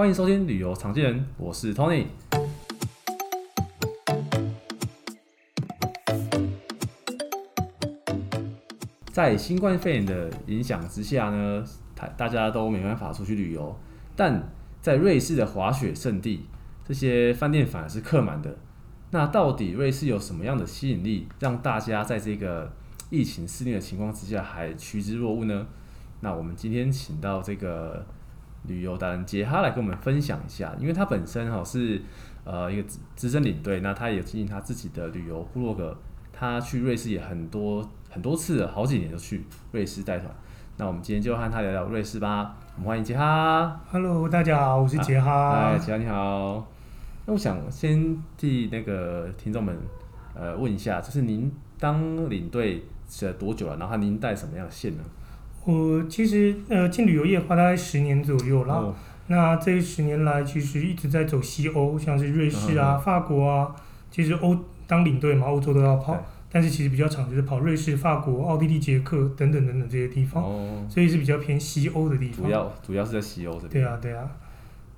[0.00, 2.06] 欢迎收听旅游常见人，我是 Tony。
[9.12, 11.62] 在新冠肺炎的影响之下呢，
[12.16, 13.78] 大家都没办法出去旅游，
[14.16, 14.42] 但
[14.80, 16.46] 在瑞士的滑雪胜地，
[16.82, 18.56] 这些饭店反而是客满的。
[19.10, 22.72] 那到底瑞士有什么样的吸引力，让大家在这个
[23.10, 25.66] 疫情肆虐的情况之下还趋之若鹜呢？
[26.20, 28.06] 那我们今天请到这个
[28.64, 32.02] 旅游达人杰哈来跟我们分享一下，因为他本身哈是
[32.44, 35.96] 呃一个资深领队，那他也经营他自己的旅游部落格，
[36.32, 40.30] 他去瑞士也很多很多次了，好几年都去瑞士带团。
[40.76, 42.56] 那我们今天就和他聊聊瑞士吧。
[42.76, 43.80] 我们欢迎杰哈。
[43.90, 45.50] Hello，大家好，我是杰哈。
[45.52, 46.66] 哎、啊，杰哈你好。
[47.26, 49.76] 那我想先替那个听众们
[50.34, 53.76] 呃问一下，就是您当领队是多久了？
[53.76, 55.04] 然后您带什么样的线呢？
[55.64, 58.74] 我其实呃进旅游业花大概十年左右了。
[58.74, 58.94] 哦、
[59.26, 63.74] 那这十年来其实一直在走西欧，像是瑞士啊、嗯、法国啊。
[64.10, 66.20] 其实欧当领队嘛，欧洲都要跑。
[66.52, 72.44] 但是其实比较常就是跑瑞士、法国、奥地利、捷克等等等等这些地方，哦、所以是比较偏西欧的地方。
[72.44, 73.70] 主要主要是在西欧这边。
[73.70, 74.28] 对啊，对啊。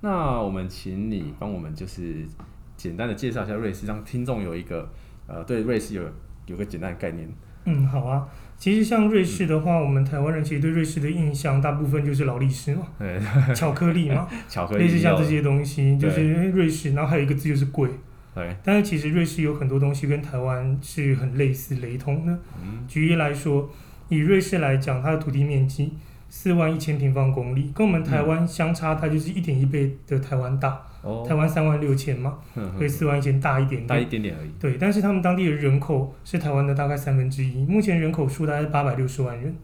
[0.00, 2.26] 那我们请你帮我们就是
[2.74, 4.88] 简单的介绍一下瑞士，让听众有一个
[5.26, 6.02] 呃对瑞士有
[6.46, 7.28] 有个简单的概念。
[7.64, 8.28] 嗯，好啊。
[8.58, 12.86] 其实像瑞士的话，嗯、我们台湾人其实对瑞士的印象大部分就是劳力士嘛，
[13.54, 17.90] 巧克力嘛， 巧克力，类似像这些东西，就是瑞士，然后还有一个字就是贵。
[18.34, 22.32] 对，但是其实瑞士有很多东西跟台湾是很类似、雷同的。
[22.62, 23.68] 嗯，举例来说，
[24.08, 25.92] 以瑞士来讲，它的土地面积
[26.28, 30.80] 四万一千平方公里，跟我们台湾相差，它就是一点一倍的台湾大。
[31.02, 32.38] 哦，台湾三万六千嘛，
[32.76, 34.50] 所以四万一千大一点点，大一点点而已。
[34.58, 39.54] 对，但是他们当地的人口是台湾的大概三分之一，目前人口数大概是八百六十万人。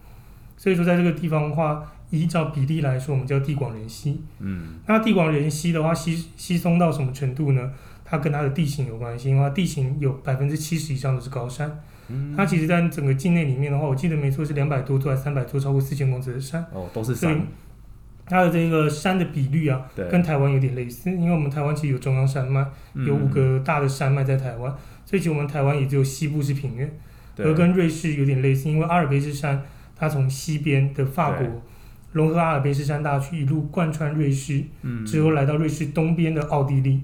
[0.56, 4.20] 所以说，在这个地方的话，依照比例来说，我们叫地广人稀。
[4.40, 7.70] 嗯，那地广人稀的话，稀稀松到什么程度呢？
[8.04, 11.80] 它跟它的地形有关系，因为它地形有百分之七十以上都是高山。
[12.08, 16.66] 嗯，它其实在整个境内里面的话，我记得没错是两百多座还是三百座超过四千公尺的山。
[16.72, 17.40] 哦，都是山。
[18.28, 19.80] 它的这个山的比率啊，
[20.10, 26.92] 跟台湾有点类似，因为我们台湾其实有中央山脉，有五个大的山脉在台湾，嗯、所以其实我们台湾也只有西部是平原，
[27.38, 29.62] 而跟瑞士有点类似，因为阿尔卑斯山
[29.96, 31.62] 它从西边的法国
[32.12, 37.02] 融合阿尔卑斯山大区一路贯穿瑞士，嗯、之后来到瑞士东边的奥地利。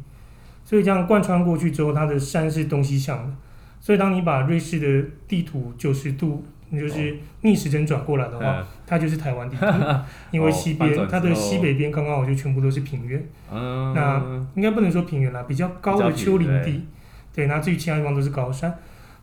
[0.65, 3.35] 所以这样贯穿过去之后，它的山是东西向的。
[3.81, 6.43] 所以当你把瑞士的地图九十度，
[6.79, 9.65] 就是逆时针转过来的话，哦、它就是台湾地区。
[10.33, 13.23] 因为西边、哦、它的西北边刚刚好就全部都是平原。
[13.53, 14.23] 嗯、那
[14.55, 16.87] 应该不能说平原啦，比较高的丘陵地。
[17.35, 18.79] 对，那至于其他地方都是高山。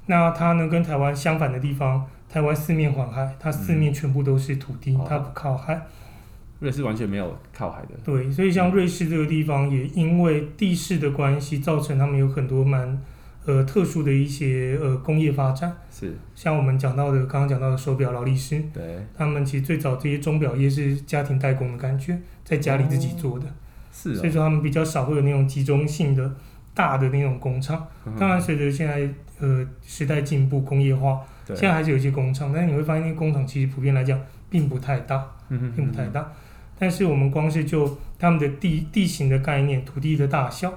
[0.07, 5.81] 那它呢，跟台湾相反的地方，台湾四面环海，它四面全部都是土地，嗯、它不靠海。
[6.59, 7.89] 瑞士完全没有靠海的。
[8.03, 13.01] 对，所以像瑞士这个地方，也因为地势的关系，造成他们有很多蛮
[13.45, 15.75] 呃特殊的一些呃工业发展。
[15.91, 16.13] 是。
[16.35, 18.61] 像我们讲到的，刚刚讲到的手表劳力士。
[18.73, 19.05] 对。
[19.17, 23.45] 他们其实最早这些钟表业是家庭代工的感觉，在家里自己做的。
[23.91, 24.15] 是、哦。
[24.15, 26.35] 所以说他们比较少会有那种集中性的
[26.73, 27.87] 大的那种工厂。
[28.05, 29.09] 嗯、当然，随着现在
[29.39, 34.19] 呃时代进步，工业化，现在还是有一些工厂，但是你会发现那些工厂其实普遍来讲
[34.49, 36.31] 并不太大，嗯、并不太大。
[36.79, 40.73] 但是我们光是就他们的地地形的概念、土地的大小，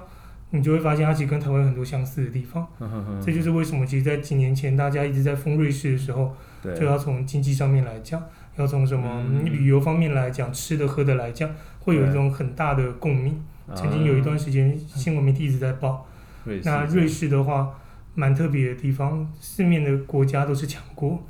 [0.55, 2.65] 你就会发现它其实跟台湾有很多相似的地方。
[2.79, 8.21] 嗯、哼哼，这就是为什么其实，在几年前大家一直在封瑞士的时候，就要从经济上面来讲，
[8.57, 11.49] 要从什么旅游方面来讲，嗯、吃的喝的来讲，
[11.79, 13.43] 会有一种很大的共鸣。
[13.73, 16.07] 曾经有一段时间，新闻媒体一直在报。
[16.45, 17.75] 嗯、那瑞士的话。
[18.17, 21.21] 蛮特别的地方，四面的国家都是强国，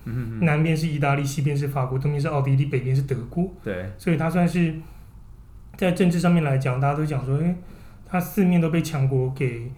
[0.41, 3.51] 南边是意大利，西边是法国，东边是奥地利，北边是德国。
[3.63, 4.71] 对，所以它算是
[5.75, 7.55] 在政治上面来讲，大家都讲说，诶，
[8.05, 9.71] 它四面都被强国给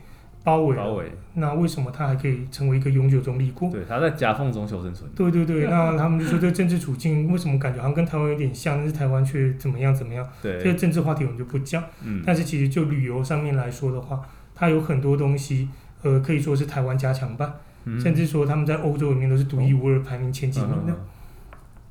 [0.43, 0.75] 包围。
[0.75, 1.11] 包围。
[1.33, 3.69] 那为什么它还可以成为一个永久中立国？
[3.69, 5.09] 对，它在夹缝中求生存。
[5.15, 10.27] 对对对， 那他们就说这个政治处境为什么感觉好像跟台湾有点像，但是台湾却怎么样怎么样？
[10.41, 11.83] 对，这个政治话题我们就不讲。
[12.03, 12.23] 嗯。
[12.25, 14.21] 但是其实就旅游上面来说的话，
[14.53, 15.69] 它有很多东西。
[16.03, 17.51] 呃，可以说是台湾加强版，
[17.85, 20.93] 嗯、甚至说他们在欧洲里面都是独一无二，排名前几名的。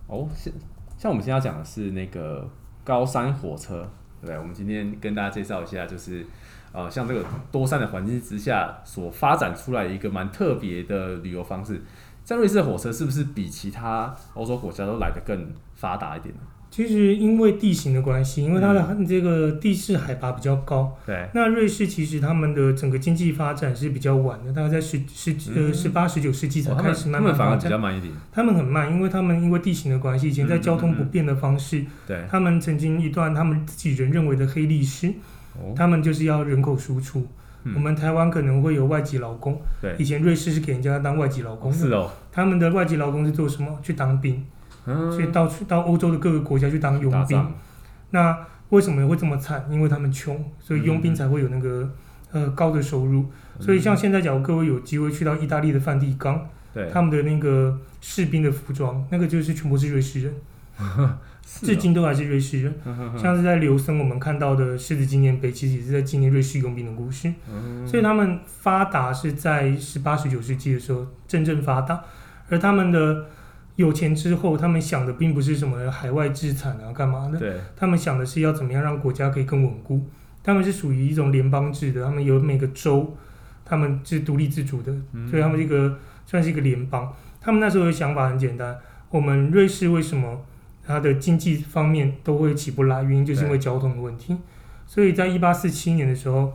[0.06, 0.54] 哦，像
[0.96, 2.48] 像我们现在要讲的是那个
[2.84, 3.86] 高山火车，
[4.26, 4.38] 对？
[4.38, 6.26] 我们今天跟大家介绍一下，就是
[6.72, 11.80] 呃，像这个多山的环境之下所发展出来一个蛮特别的旅游方式。
[12.24, 16.40] 在瑞士的火车是不是比其他欧洲国家都来得更发达一点呢？
[16.76, 21.26] 其实因为地形的关系，因为它的这个地势海拔比较高，对。
[21.32, 27.38] 那瑞士其实他们的整个经济发展是比较晚的，大概在十十呃十八十九世纪才开始慢慢发展。
[27.38, 28.12] 他们反而比较慢一点。
[28.30, 32.26] 他们很慢，因为他们因为地形的关系，以前在交通不便的方式，对。
[32.28, 35.10] 他们曾经一段他们自己人认为的黑历史，
[35.74, 37.26] 他们就是要人口输出。
[37.74, 39.96] 我们台湾可能会有外籍劳工，对。
[39.98, 42.12] 以前瑞士是给人家当外籍劳工的，是哦。
[42.30, 43.78] 他们的外籍劳工是做什么？
[43.82, 44.44] 去当兵。
[44.86, 47.46] 所以到处到欧洲的各个国家去当佣兵，
[48.10, 48.38] 那
[48.68, 49.64] 为什么会这么惨？
[49.70, 51.90] 因为他们穷，所以佣兵才会有那个
[52.30, 53.26] 呃高的收入。
[53.60, 56.40] 所以像现在，假如各位有机会去到意大利的梵蒂冈，
[56.72, 60.34] 对他们的那个士兵的服装，那个就是全部是瑞士人，
[61.44, 62.74] 至今都还是瑞士人。
[63.16, 67.32] 像是在琉森我们看到的狮子纪念碑，其实也是在纪念瑞士佣兵的故事。
[67.86, 72.02] 所以他们发达是在十八、十九世纪的时候真正发达，
[72.48, 73.26] 而他们的。
[73.76, 77.38] 有钱之后，他们想的并不是什么海外资产啊，干嘛的？
[77.38, 77.54] 对。
[77.76, 80.06] 他们想的是要怎么样让国家可以更稳固。
[80.42, 83.16] 他们是属于一种联邦制的，他们有每个州，
[83.64, 87.12] 他们是独立自主的，嗯、所以他们这个算是一个联邦。
[87.40, 88.78] 他们那时候的想法很简单：
[89.10, 90.44] 我们瑞士为什么
[90.82, 93.02] 它的经济方面都会起不来？
[93.02, 94.36] 原因就是因为交通的问题。
[94.86, 96.54] 所以在一八四七年的时候，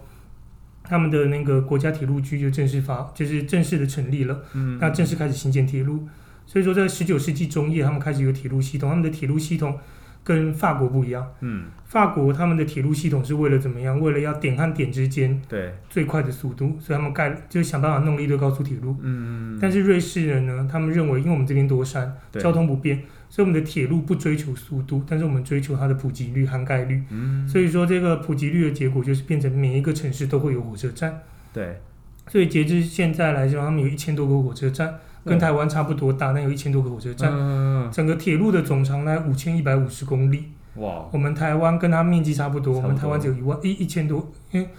[0.84, 4.42] 他们的那个国家铁路局就正式发，就是正式的成立了。
[4.54, 4.80] 嗯。
[4.80, 6.08] 那正式开始兴建铁路。
[6.52, 8.90] 所以说，在十九世纪中叶，他们开始有铁路系统。
[8.90, 9.80] 他们的铁路系统
[10.22, 11.26] 跟法国不一样。
[11.40, 13.98] 嗯，法国他们的铁路系统是为了怎么样？
[14.02, 18.98] 为了要点和点之间对最快的速度，所以他们盖就是想办法弄了一堆高速铁路。
[19.02, 27.02] 嗯，但是瑞士人呢，他们认为，因为我们这边多山，交通不便，所以我们的铁路不追求速度，但是我们追求它的普及率、涵盖率。
[27.12, 31.18] 嗯，所以说这个普及率的结果就是变成每一个城市都会有火车站。
[31.54, 31.80] 对，
[32.28, 34.96] 所以截至现在来说，他们有一千多个火车站。
[35.24, 40.46] 跟台湾差不多大，那有一千多个火车站，嗯、整个铁路的总长呢，五千一百五十公里。
[40.76, 41.06] 哇！
[41.12, 44.70] 我们台湾跟它面积差不多，不多我们台湾只有一万一一千多，因为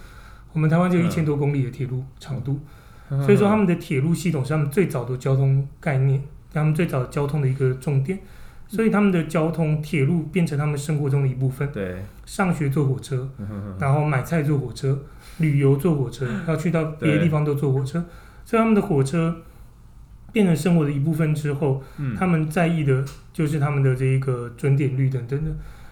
[0.51, 2.59] 我们台湾只有一千多公里的铁路长度，
[3.09, 6.19] 嗯、所以说他们的铁路系统是他们最早的交通概念，
[6.51, 8.17] 他们最早的交通的一个重点，
[8.67, 11.71] 所以他们的交通铁路变成他们生活中的一部分。
[11.71, 13.29] 对，上学坐火车，
[13.79, 14.99] 然后买菜坐火车，
[15.37, 18.03] 旅游坐火车，要去到别的地方都坐火车，
[18.43, 19.35] 所以他们的火车。
[20.33, 25.51] 变成生活的一部分之后，嗯、他们在意的就是他们的这一个准点率等等的。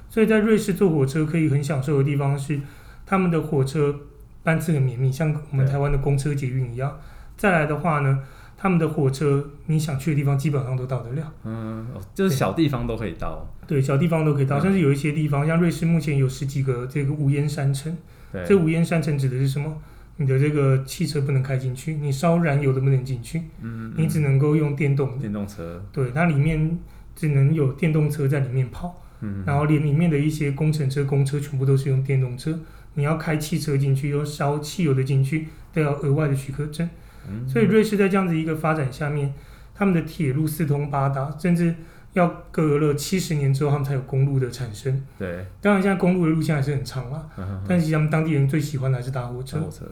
[0.09, 2.59] 所以在瑞士坐火车可以很享受的地方是，
[3.05, 3.95] 他们的火车
[4.43, 6.99] 班次很绵密，像我们台湾的公车捷运一样。
[7.37, 8.19] 再来的话呢，
[8.57, 11.31] 他们的火车你想去的地方基本上都到得了。
[11.45, 13.47] 嗯，就是小地方都可以到。
[13.65, 17.95] 对，小地方都可以到，甚至有一些地方，像瑞士目前有十几个这个无烟山城。
[18.33, 19.77] 对这无烟山城指的是什么？
[20.21, 25.17] 你的这个汽车不能开进去，你烧燃油的不能进去，嗯，嗯，你只能够用电动的。
[25.17, 26.77] 电动车，对，它里面
[27.15, 32.59] 只能有电动车在里面跑，嗯，然后连里面的一些工程车、公车全部都是用电动车，
[32.93, 36.87] 你要开汽车进去，又烧汽油的进去，都要额外的许可证，
[37.27, 39.33] 嗯，所以瑞士在这样子一个发展下面，
[39.73, 41.75] 他们的铁路四通八达，甚至。
[42.13, 45.01] 要隔了七十年之后，他们才有公路的产生。
[45.17, 47.23] 对，当然现在公路的路线还是很长啊。
[47.35, 49.59] 呵呵，但是他们当地人最喜欢的还是搭火车。
[49.59, 49.85] 火车。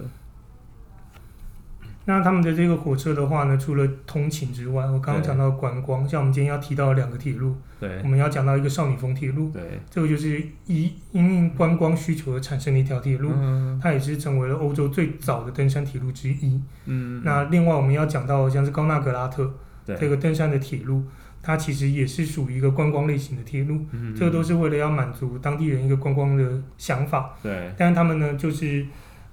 [2.06, 7.56] 那他们的这个火车的话呢，除了通勤之外，我刚刚讲到观光，像我们今天要提到两个铁路。
[7.80, 8.02] 对。
[8.04, 9.52] 我们要讲到一个少女峰铁路。
[9.52, 9.80] 对。
[9.90, 16.60] 这个就是以因应观光需求而产生的一条铁路，嗯、它也是成为了欧洲最早的登山铁路之一。
[16.86, 17.22] 嗯。
[17.24, 19.54] 那另外我们要讲到像是高纳格拉特
[19.86, 21.04] 这个登山的铁路。
[21.42, 23.80] 它其实也是属于一个观光类型的铁路，
[24.16, 27.34] 这个都是为了要满足当地人一个观光的想法。
[27.42, 28.86] 对，但是他们呢，就是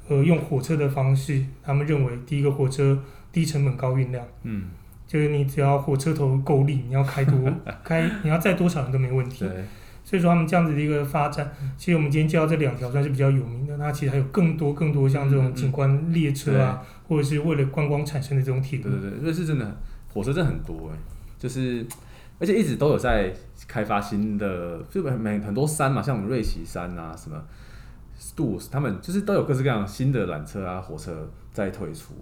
[0.08, 2.98] 呃用火车的方式，他们认为第一个火车
[3.32, 4.66] 低成本高运量，嗯，
[5.06, 9.44] 就是你只要火车头够力，你要开多 开，你要载多少人都没问题。
[9.44, 9.64] 对，
[10.04, 18.84] 所以说他们这样子的一个发展，其实我们今天介绍这两条算是比较有名的，那其实还有更多更多像这种景观列车啊，嗯嗯或者是为了观光产生的这种铁路。
[18.84, 19.76] 对对对，瑞士真的
[20.14, 20.96] 火车真的很多哎。
[21.38, 21.86] 就是，
[22.38, 23.32] 而且一直都有在
[23.68, 27.42] 开发新的，就每很多山嘛，像我们瑞奇山啊，什么
[28.34, 32.14] 杜斯，他们就是都有各式各样新的缆车啊、火车在推出，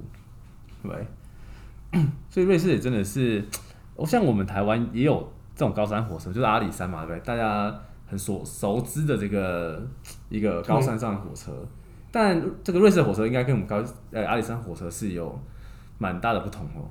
[0.82, 3.44] 对，所以瑞士也真的是，
[3.94, 7.26] 我像我们台湾也有这种高山火车，就是阿里山嘛，对不对？
[7.26, 7.72] 大家
[8.06, 9.80] 很所熟知的这个
[10.28, 11.68] 一个高山上的火车，对
[12.10, 15.36] 但这个瑞士的火车应该跟我们高呃阿里山火车是有
[15.98, 16.90] 蛮大的不同哦。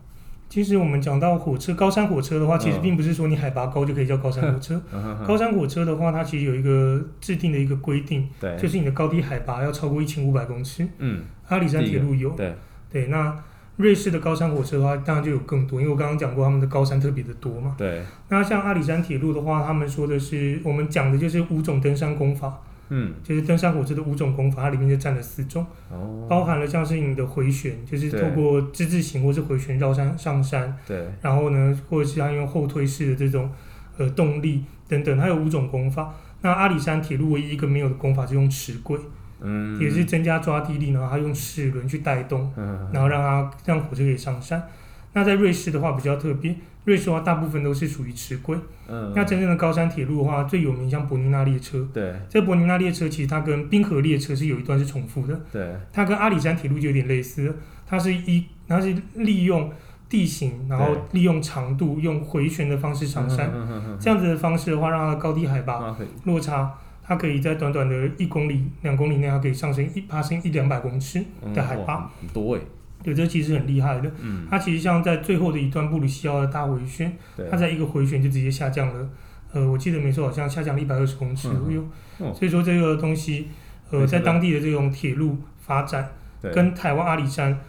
[0.53, 4.79] 其实我们讲到火车，高山火车的话，其实并不是说你海拔高就可以叫高山火车。
[5.25, 10.87] 高山火车的话，它其实有一个制定的一个规定，就是你的高低海拔要超过一千五百公尺。
[10.99, 12.29] 嗯，阿里山铁路有。
[12.33, 12.53] 对
[12.91, 13.35] 对，那
[13.77, 17.73] 瑞士的高山火车的话，当然就有更多，因为我刚刚讲过他们的高山特别的多嘛。
[17.75, 18.03] 对。
[18.29, 22.61] 那像阿里山铁路的话，他们说的是我们讲的就是五种登山功法。
[22.93, 23.13] 嗯。
[23.23, 25.65] 就是登山火车的五种功法，它里面就占了四种。
[25.89, 26.27] 哦。
[26.29, 30.77] 包含了像是你的回旋，就是透过之字形或是回旋绕山上山。
[30.87, 31.07] 对。
[31.21, 33.49] 然后呢，或者是它用后推式的这种
[33.97, 36.13] 呃动力等等，它有五种功法。
[36.41, 38.99] 那阿里山铁路唯一一个没有的功法是用齿轨。
[39.45, 44.63] 嗯，也是增加抓地力，然后它用齿轮去带动，嗯然后让它让火车可以上山。
[45.13, 46.55] 那在瑞士的话比较特别，
[46.85, 48.57] 瑞士的话大部分都是属于齿轨。
[48.87, 51.87] 嗯，那真正的高山铁路的话，最有名像伯尼纳列车。
[51.93, 55.39] 对，这伯尼纳列车其实它跟冰河列车是有一段是重复的。
[55.51, 57.55] 对，它跟阿里山铁路就有点类似，
[57.85, 59.71] 它是一它是利用
[60.09, 63.51] 地形，然后利用长度，用回旋的方式上山。
[63.99, 66.73] 这样子的方式的话，让它高低海拔落差。
[67.05, 71.21] 它可以在短短的一公里、两公里内，它可以上升一爬升一两百公尺
[71.53, 72.61] 的海拔，很多诶。
[73.03, 74.09] 对，这其实很厉害的。
[74.21, 74.47] 嗯。
[74.49, 77.15] 它其实像在最后的一段布里西奥的大回旋，
[77.51, 79.09] 它在一个回旋就直接下降了。
[79.51, 81.85] 呃，我记得没错，好像下降了一百二十公尺左右。
[82.33, 83.47] 所以说这个东西，
[83.91, 86.09] 呃，在当地的这种铁路发展，
[86.53, 87.59] 跟台湾阿里山。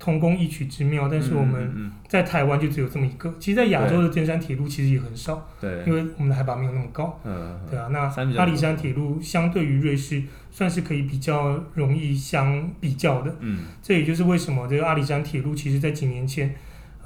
[0.00, 3.32] 同工异曲之妙，但是我们在台湾就只有这么一个。
[3.38, 7.20] 其实，在亚洲的登山铁路其实也很少，对，因为我们的海拔没有那么高。
[7.22, 13.36] 嗯，对啊，那阿里山铁路相对于瑞士，算是可以比较容易相比较的。
[13.40, 16.54] 嗯，这也就是为什么这个阿里山铁路，其实在几年前，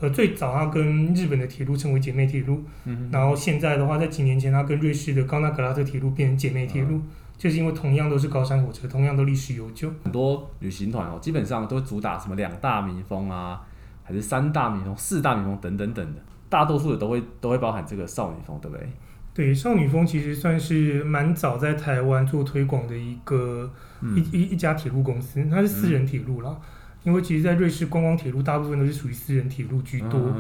[0.01, 7.03] 呃，最早它跟日本的铁路称为姐妹铁路，嗯，然后现在的话，在几年前，它跟瑞士的高纳格拉特铁路变成姐妹铁路。
[7.37, 9.93] 就是因为同样都是高山火车，同样都历史悠久。
[10.03, 13.61] 很多旅行团哦，基本上都主打什么两大民风啊，
[14.03, 18.89] 还是三大民风、四大民风等等等的，大多数的都会都会包含这个少女风，对不对？
[19.35, 23.69] 对，少女风其实算是蛮早在台湾做推广的一个、
[24.01, 26.51] 嗯、一一一家铁路公司，它是私人铁路啦。
[26.53, 26.61] 嗯、
[27.03, 30.33] 因为其实，在瑞士观光铁路大部分都是属于私人铁路居多。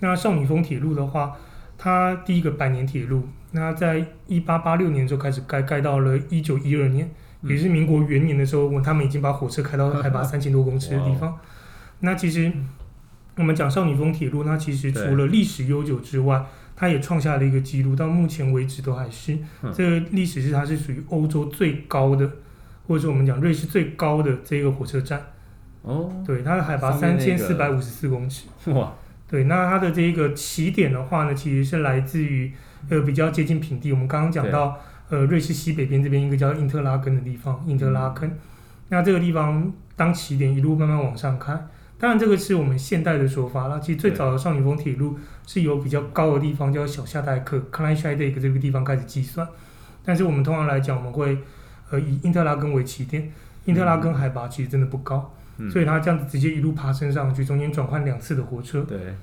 [0.00, 1.34] 那少女峰铁路的话，
[1.84, 3.28] 它第一个百年铁路。
[3.50, 7.06] 那在一八八六年就开始盖，盖到了一九一二年，
[7.42, 11.38] 嗯、也是民国元年的时候，他们已经把火车开到海拔三千多公尺的地方。
[12.00, 12.50] 那其实
[13.36, 16.42] 我们讲少女峰铁路，那其实除了历史悠久之外，
[16.74, 22.26] 它也创下了一个记录，到目前为止都还是、嗯、这个历史是它是属于欧洲最高的，
[22.88, 25.20] 或者说我们讲瑞士最高的这个火车站。
[25.82, 28.46] 哦，对，它的海拔三千四百五十四公尺。
[28.70, 28.90] 哇，
[29.28, 32.52] 对，那它的这个起点的话呢，其实是来自于。
[32.90, 33.90] 呃，比较接近平地。
[33.90, 34.78] 我们刚刚讲到，
[35.08, 38.30] 呃，瑞士西北边这边一个叫因特拉根的地方，因特拉根。
[38.90, 41.58] 那这个地方当起点，一路慢慢往上开。
[41.98, 43.80] 当然，这个是我们现代的说法了。
[43.80, 49.48] 其实最早的少女峰铁路是由比较高的地方叫小夏代克 （Kleinscheidegg） 这个地方开始计算。
[50.04, 51.38] 但是我们通常来讲，我们会
[51.88, 53.32] 呃以因特拉根为起点。
[53.64, 58.82] 因特拉根海拔其实真的不高，嗯、所以它这样子直接一路爬升上去，中间转换两次的火车。
[58.82, 59.14] 对。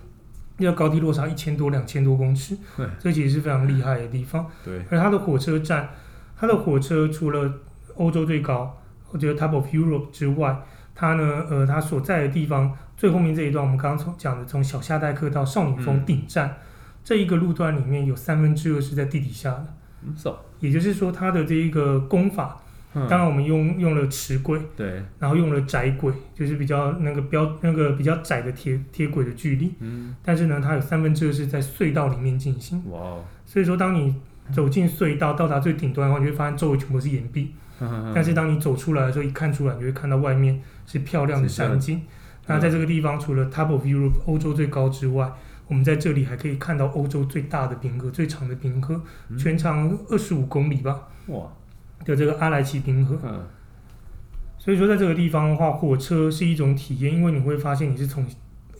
[0.57, 4.45] 要高低落差一千多、两千多公尺，对这其实是非常厉害的地方。
[4.63, 5.89] 对，而它的火车站，
[6.38, 7.51] 它的火车除了
[7.95, 10.55] 欧洲最高，我觉得 Top of Europe 之外，
[10.93, 16.55] 它呢，呃，它所在的地方最后面这一段，我们刚刚从讲的从小夏代克到少女峰顶站、嗯、
[17.03, 19.73] 这一个路段里面有三分之二是在地底下的，
[20.03, 20.15] 嗯，
[20.59, 22.61] 也就是说它的这一个工法。
[22.93, 29.74] 当然，我们用用了齿轨，对，然后用了窄轨，就是比较那个标那个比较窄的铁铁轨的距离。
[29.79, 32.83] 嗯，但是呢，它有三分之二是在隧道里面进行。
[32.91, 33.24] 哇哦！
[33.45, 34.15] 所以说，当你
[34.51, 37.53] 走进隧道到达最顶端的话，你会发现周围全部是岩壁。
[38.13, 42.01] 但是当你走出来的时候，一看出来，你会看到外面是漂亮的山景。
[42.45, 45.31] 那在这个地方，除了 Top of Europe 欧洲最高之外，
[45.67, 49.01] 我们在这里还可以看到欧洲最大的冰河，最长的冰河，
[49.38, 51.07] 全长二十五公里吧。
[51.27, 51.48] 哇！
[52.03, 53.41] 的这个阿莱奇冰河，嗯，
[54.58, 58.25] 所以说在这个地方的话，火车是一种体验，因为你会发现你是从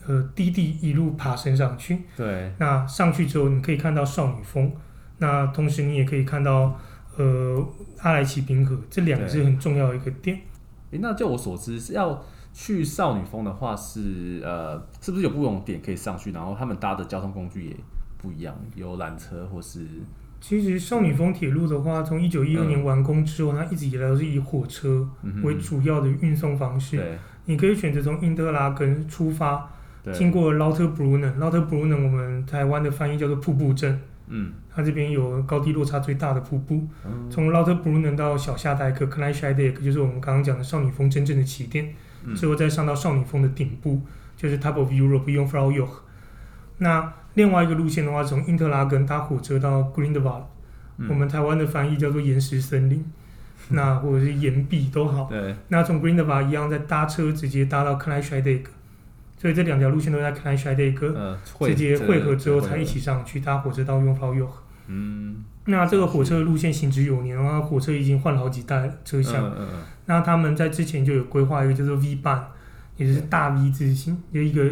[0.08, 4.72] 呃低地一路爬升上去，对，那上去之后你可以看到少女峰，
[5.20, 6.80] 那同时你也可以看到
[7.18, 7.64] 呃
[8.00, 10.40] 阿莱奇冰河，这两个是很重要的一个点。
[10.92, 12.24] 诶，那就我所知，是要
[12.54, 16.32] 去少女峰的话是，是呃是不是有不同点可以上去？
[16.32, 17.76] 然后他们搭的交通工具也
[18.18, 19.88] 不一样，有缆车或是。
[20.42, 25.08] 其实少女峰铁路的话，从一九一二年完工之后，嗯、它一直以来都是以火车
[25.44, 26.98] 为主要的运送方式。
[26.98, 29.70] 对，你可以选择从因特拉根出发，
[30.04, 34.02] 对经过 Lauterbrunnen，Lauterbrunnen 我们台湾的翻译叫做瀑布镇。
[34.34, 36.88] 嗯，它这边有高低落差最大的瀑布。
[37.06, 41.94] 嗯、从 Lauterbrunnen 到小夏代克 Kleinscheidegg 就是我们刚刚讲的少女峰真正的起点。
[42.26, 44.02] 嗯、之后再上到少女峰的顶部，
[44.36, 45.74] 就是 Top of Europe Jungfraujoch。
[45.74, 45.90] Joch,
[46.78, 49.92] 那另外一个路线的话，从因特拉根搭火车到
[50.98, 53.06] 嗯、我们台湾的翻译叫做岩石森林，嗯、
[53.76, 55.26] 那或者是岩壁都好。
[55.30, 55.56] 对。
[55.70, 58.64] 那从 Grindelwald 一样，再搭车直接搭到 Kleinscheidegg，
[59.38, 64.50] 所以这两条路线都在 Kleinsteigen 呃直接汇合之后才一起上去搭火车到 Jungfraujoch。
[64.88, 69.44] 嗯，那这个火车路线行之有年，然后火车已经换了好几代车厢。
[69.44, 69.80] 嗯嗯嗯。
[70.06, 72.42] 那他们在之前就有规划一个叫做 V-Bahn，
[72.98, 74.70] 也就是大 V 字形，有一个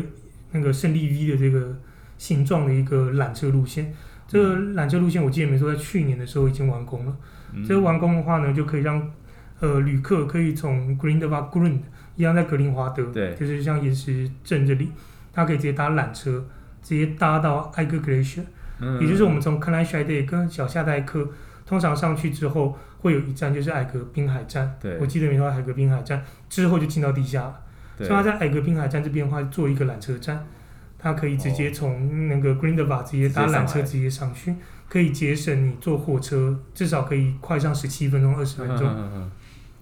[0.51, 1.75] 那个胜利 V 的这个
[2.19, 3.91] 形状的一个缆车路线。
[4.27, 7.17] 这个缆车路线我记得没错，在去年的时候已经完工了。
[7.51, 9.11] 嗯、这个完工的话呢，就可以让
[9.59, 11.79] 呃旅客可以从 Grindelwald Grund
[12.15, 14.91] 一样在格林华德，对，就是像岩石镇这里，
[15.33, 16.45] 他可以直接搭缆车，
[16.83, 18.43] 直接搭到 Eiger Glacier，
[18.79, 21.27] 嗯，也就是我们从 Kleinsteigen 跟小夏代克
[21.65, 26.23] 通常上去之后，会有一站就是艾格滨海站，对，我记得没错，艾格滨海站。
[26.47, 27.59] 之后就进到地下了，
[27.97, 30.45] 所以他在艾格滨海站这边的话做一个缆车站。
[30.99, 34.53] 它可以直接从那个 Grindelwald 直接搭缆车直接上去，
[34.89, 39.29] 可以节省你坐火车至少可以快上十七分钟、二十分钟。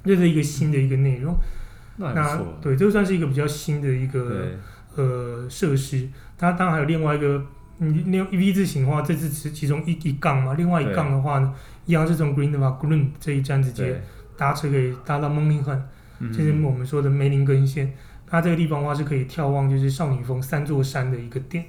[0.06, 1.36] 这是一个新的一个内容。
[1.98, 4.46] 那，那对，这算是一个比较新的一个
[4.96, 6.08] 呃设施。
[6.38, 7.44] 它当然还有另外一个，
[7.80, 10.54] 你那 V 字形的话，这是其其中一一杠嘛。
[10.54, 11.52] 另外一杠的话呢，
[11.88, 14.00] 一样是从 Grindelwald Grund 这一站直接
[14.38, 15.82] 搭车可以搭到 Memmingen，
[16.32, 17.92] 就是我们说的梅林根线。
[18.28, 21.66] 它这个地方的话是可以眺望，就是少女峰三座山的一个点。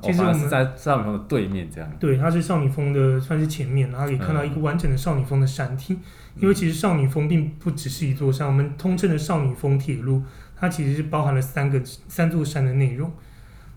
[0.00, 1.90] 其实我们、在少女峰的对面这样。
[1.98, 5.94] 对，它是少女峰的算是前面，然后可以看到一个完整的少女峰的山体。
[5.94, 10.22] 嗯、因为其实少女峰并不只是一座山，我们通称的少女峰铁路，
[10.54, 13.10] 它其实是包含了三个三座山的内容。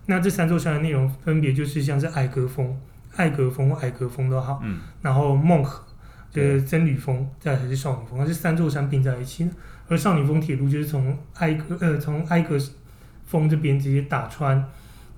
[0.06, 2.78] 那这三座山的内容分别就是像是艾格峰、
[3.16, 4.60] 艾格峰或艾格峰都好。
[4.62, 4.78] 嗯。
[5.00, 5.84] 然后孟河，
[6.30, 9.50] 就是僧侣峰，再还是少女峰，它是三座山并在一起的。
[9.92, 12.58] 而少女峰铁路就是从埃格呃从埃格
[13.26, 14.64] 峰这边直接打穿，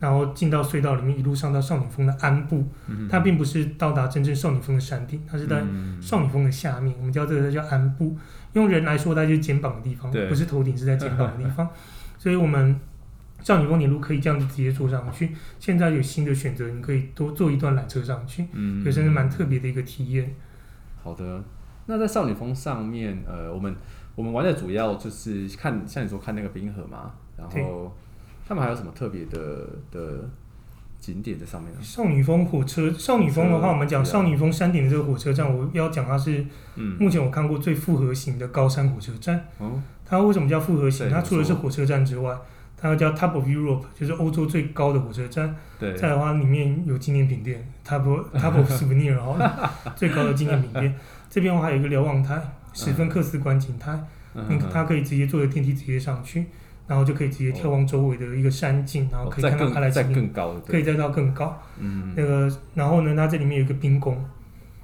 [0.01, 2.67] 然后进到隧道里面，一路上到少女峰的鞍部。
[2.89, 5.63] 嗯、它并不是到达真正少女峰的山顶，它是在
[6.01, 6.93] 少女峰的下面。
[6.95, 8.17] 嗯、我们叫这个叫鞍部。
[8.55, 11.69] 用人来说，它就是肩膀的地方，不是头顶，是在肩膀的地方。
[12.19, 12.79] 所以，我们
[13.43, 15.31] 少女峰铁路可以这样子直接坐上去。
[15.61, 20.35] 现在有新的选择，你可以多坐一段缆车上去，嗯，也真是蛮特别的一个体验。
[21.03, 21.43] 好的，
[21.87, 23.75] 那在少女峰上面，呃，我们。
[24.15, 27.93] 我们玩的主要就是看，像你说看那个冰河嘛，然后
[28.47, 30.31] 他们还有什么特别的的
[31.01, 31.73] 景点在上面？
[31.83, 36.47] 少女峰火车，少女峰的话，我们讲少女峰山顶的这个火车站，我要讲它是，
[36.99, 39.49] 目前我看过最复合型的高山火车站。
[39.59, 41.11] 嗯，它为什么叫复合型？
[41.11, 42.37] 它除了是火车站之外，
[42.77, 45.57] 它叫 Top of Europe，就是欧洲最高的火车站。
[45.79, 49.37] 对，再的话里面有纪念品店，Top Top of Souvenir，然后
[49.97, 50.95] 最高的纪念品店。
[51.29, 52.41] 这边的话还有一个瞭望台。
[52.75, 53.99] 史芬克斯观景台，
[54.35, 56.45] 你它可以直接坐着电梯直接上去，
[56.87, 60.31] 然后就可以直接眺望周围的一个山景，然后可以看到阿莱奇冰，
[60.67, 61.57] 可以再到更高。
[61.79, 64.23] 嗯，那个，然后呢，它这里面有一个冰宫。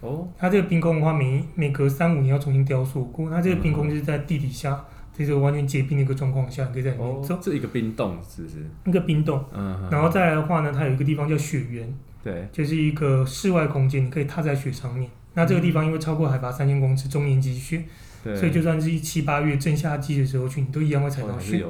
[0.01, 0.27] 哦。
[0.39, 3.29] 它这个冰宫的话，每每隔三五年要重新雕塑过。
[3.29, 7.39] 它这个冰宫就是在地底下，这个完全结冰的一个状况下，你可以在里面走。
[7.43, 8.57] 这一个冰洞是不是？
[8.87, 9.45] 一个冰洞。
[9.53, 9.89] 嗯。
[9.91, 11.93] 然后再来的话呢，它有一个地方叫雪原。
[12.23, 12.49] 对。
[12.53, 15.11] 就是一个室外空间，你可以踏在雪上面。
[15.35, 17.85] 那这个地方因为超过海拔三千公尺，终年积雪，
[18.23, 21.65] 所以就算是一七八月正夏季的时候去，你都一样会踩到雪。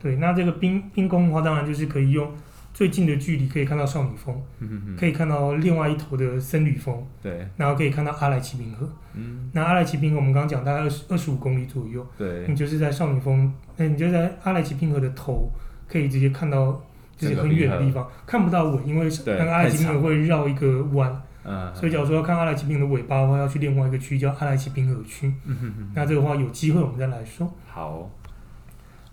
[0.00, 2.30] 对，那这个冰冰宫的话，当然就是可以用
[2.74, 8.88] 最近的距离可以看到少女峰，嗯、哼哼可以看到另外一头的僧侣峰，对，然后可以看到阿莱奇冰河。
[9.14, 9.48] 嗯。
[9.52, 15.50] 那阿莱奇冰河我们刚刚讲大概二十二十五公里左右，对，你就是在少女峰，那你就在阿莱奇冰河的头，
[15.88, 16.84] 可以直接看到
[17.16, 21.22] 就是很远的地方，看不到尾，因为那个阿莱奇冰河会绕一个弯。
[21.46, 25.32] 嗯，所以假如说要看阿莱奇冰河的尾巴的话，要去另外一个区叫阿莱奇冰河区。
[25.44, 25.92] 嗯哼哼。
[25.94, 27.50] 那这个话有机会我们再来说。
[27.66, 28.10] 好。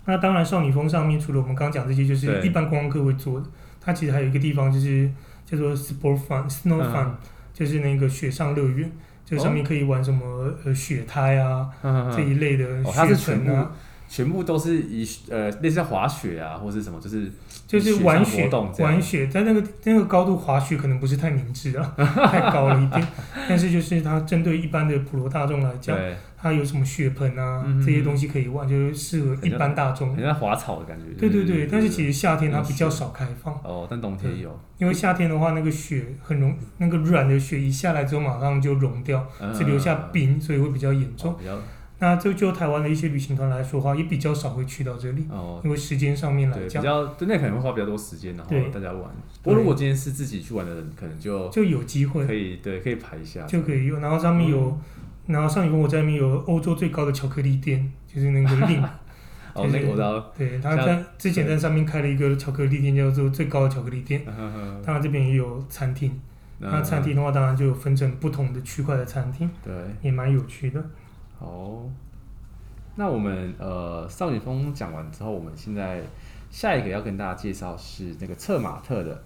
[0.06, 3.46] 那当然，少女峰上面除了我们刚刚讲这些，就是一般观光客会做的，
[3.80, 5.10] 它其实还有一个地方就是
[5.46, 7.08] 叫做 Sport Fun、Snow Fun，
[7.54, 8.92] 就是那个雪上乐园，
[9.24, 11.70] 就上面可以玩什么呃雪胎啊
[12.14, 13.72] 这一类的雪城啊。
[14.08, 17.30] 全部都是以呃类似滑雪啊，或是什么，就是
[17.66, 23.06] 就是玩 雪玩雪，在那个那个高度滑雪可能不是太明智啊， 太高了一点。
[23.48, 25.96] 但是就是它针对一般的普罗大众来讲，
[26.36, 30.14] 它有什么雪盆啊、嗯、这些东西可以玩，就是适合一般大众。
[30.14, 31.06] 很像滑草的感觉。
[31.18, 33.54] 对对对，但是其实夏天它比较少开放。
[33.64, 34.58] 哦，但冬天有。
[34.78, 41.32] 因为夏天的话，那个雪很容，那个软的雪一下来之后马上就融掉，只留下冰，所以会比较严重。
[41.32, 41.60] 哦
[42.00, 49.02] 那就就台湾的一些旅行团来说的话，也比较少会去到这里，哦，因为时间上面来讲，比较对，那可能会花比较多时间，然后大家玩。
[49.42, 54.00] 不过如果今天是自己去玩的人，可能就就有机会可以对，可以排一下，就可以用。
[54.00, 54.76] 然后上面有，
[55.26, 58.88] 然后上一个我在那边有欧洲最高的巧克力店，就是那个 Lindt，
[59.54, 60.32] 哦，那个我知道。
[60.36, 64.22] 对，他在之前在上面开了一个巧克力店，叫做最高的巧克力店。
[64.84, 66.12] 当然这边也有餐厅，
[66.58, 70.84] 那餐厅的话当然就有分成不同的区块的餐厅，对，也蛮有趣的。
[71.44, 71.90] 哦，
[72.96, 76.02] 那我们呃少女峰讲完之后，我们现在
[76.50, 79.22] 下一个要跟大家介绍是那个策马特的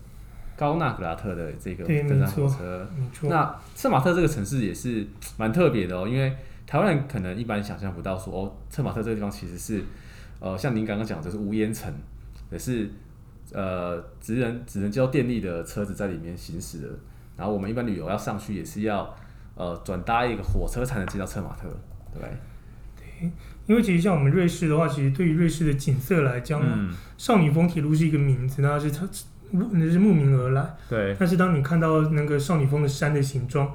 [0.56, 2.86] 高纳格拉特的这个登山火车。
[3.22, 6.34] 那策马特这个城市也是蛮特别的哦，因为
[6.66, 9.82] 台湾人可能一般想象不到说哦，策马特这个地方其实是
[10.40, 11.92] 呃，像您刚刚讲的，是无烟城，
[12.50, 12.90] 也是
[13.52, 16.88] 呃，只能只能叫电力的车子在里面行驶的。
[17.36, 19.14] 然后我们一般旅游要上去也是要
[19.54, 21.68] 呃转搭一个火车才能进到策马特，
[22.14, 22.22] 对
[23.20, 23.30] 对？
[23.66, 29.06] 因为其实像我们瑞士的话，其实对于瑞士的景色来讲，嗯、少女峰铁路是一个名字，那是它
[29.50, 30.74] 那是慕名而来。
[30.88, 31.14] 对。
[31.18, 33.70] 但是当你看到那个少女峰的山的形状，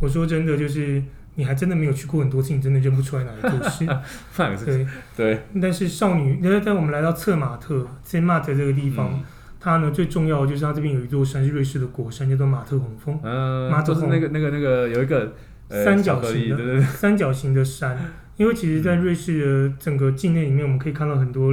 [0.00, 1.02] 我说真的，就是
[1.36, 3.86] 你还真的没有去过很多次，你真的认不出来哪一座是。
[4.66, 5.42] 对对。
[5.62, 9.22] 但是少女，那在我们来到策马特 Zermatt 这个地方，嗯、
[9.58, 13.18] 它呢最重要的就是它这边有一座山是瑞士的国山，叫做马特洪峰。
[13.22, 13.70] 嗯。
[13.70, 15.32] 马特洪那个那个那个有一个、呃、
[15.68, 17.98] 三角形的对对对三角形的山。
[18.38, 21.52] 因为其实，在瑞士的整个境内里面，我们可以看到很多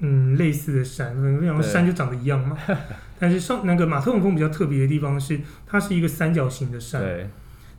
[0.00, 2.58] 嗯类似的山，然后山就长得一样嘛。
[3.20, 7.30] 但是上那个马特洪峰比较特别的地方是，它是一个三角形的山，对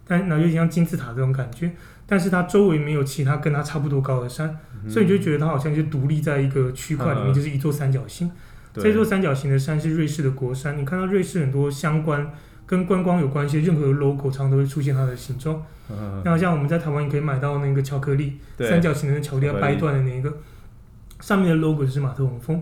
[0.07, 1.71] 但那有点像金字塔这种感觉。
[2.07, 8.31] 但是它周围没有其他跟它差不多高的山，嗯、所以你就觉得它好像就独立在一个区块里面，就是一座三角形。
[8.75, 12.31] 嗯、这座三角形的山是瑞士的国山，你看到瑞士很多相关
[12.65, 15.61] 跟观光有关系任何的 logo，常常都会出现它的形状。
[16.23, 20.35] 那像我们在台湾也可以买到那个巧克力，三角形的巧克力要掰断的那个，
[21.19, 22.59] 上面的 logo 就是马特洪峰，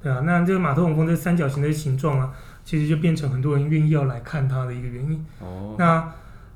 [0.00, 2.32] 对啊，那这个马特洪峰这三角形的形状啊，
[2.64, 5.26] 其实就变成很多人愿意要来看它的一个原因。
[5.40, 6.12] 哦，那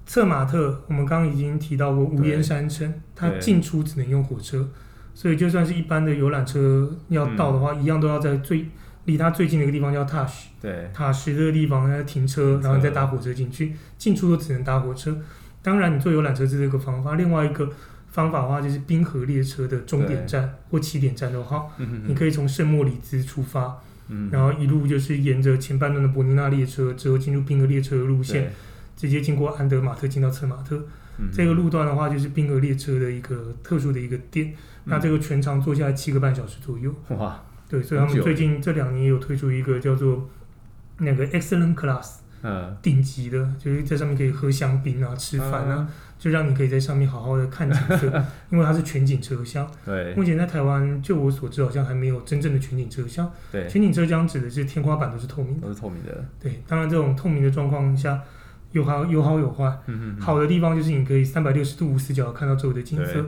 [0.06, 4.68] 策马特我们刚刚已经提到过无烟山城，它进出只能用火车，
[5.14, 8.66] 所以就算是一般的游览车要到的话，嗯、一样都要在最
[9.04, 15.16] 离它最近的一个地方叫塔什，对，塔什这个地方要停车，然后再搭火车进去，进出都只能搭火车。
[15.62, 17.14] 当然，你坐游览车这是一个方法。
[17.14, 17.68] 另外一个
[18.10, 28.52] 方法的话，就是冰河列车的终点站或起点站的话，对你可以从圣莫里兹出发，嗯、然后一路就是沿着前半段的伯尼纳列车，之后进入冰河列车的路线，
[28.96, 30.84] 直接经过安德马特进到策马特。
[31.18, 34.48] 嗯、这个路段的话，就是冰河列车的一个特殊的一个点。
[34.48, 34.54] 嗯、
[34.86, 36.94] 那这个全长坐下来七个半小时左右。
[37.10, 37.40] 哇！
[37.72, 40.28] 对，所以他们最近这两年也有推出一个叫做
[40.98, 42.18] 那个 Excellent Class。
[42.44, 48.06] 嗯，顶级的，就是在上面可以喝香槟啊、吃饭啊，嗯、就让你可以在上面好好的看景色，
[48.50, 49.64] 因为它是全景车厢。
[49.84, 53.30] 对，目前在台湾，就我所知，好像还没有真正的全景车厢。
[53.52, 56.24] 对，全景车厢指的是天花板都是透明的，都是透明的。
[56.40, 58.20] 对，当然这种透明的状况下，
[58.72, 59.66] 有好有好有坏。
[59.86, 60.20] 嗯嗯。
[60.20, 63.24] 好的地方就是你可以三百六十度无死角看到周围的景色。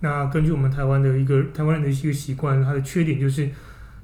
[0.00, 3.48] 那根据我们台湾的一个台湾人的一个习惯，它的缺点就是。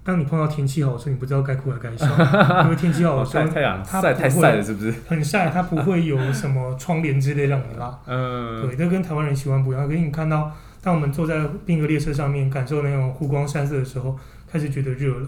[0.05, 2.07] 当你碰到天气好的时候，你不知道该哭还该笑，
[2.64, 4.95] 因为天气好的时候，太阳晒太晒了，是不是？
[5.09, 7.99] 很晒，它不会有什么窗帘之类让你拉。
[8.07, 9.88] 嗯，对，这跟台湾人习惯不一样。
[9.88, 14.14] 可是你看到，当我们坐在冰河列车上面，感受那种湖光山色的时候，
[14.47, 15.27] 开始觉得热了。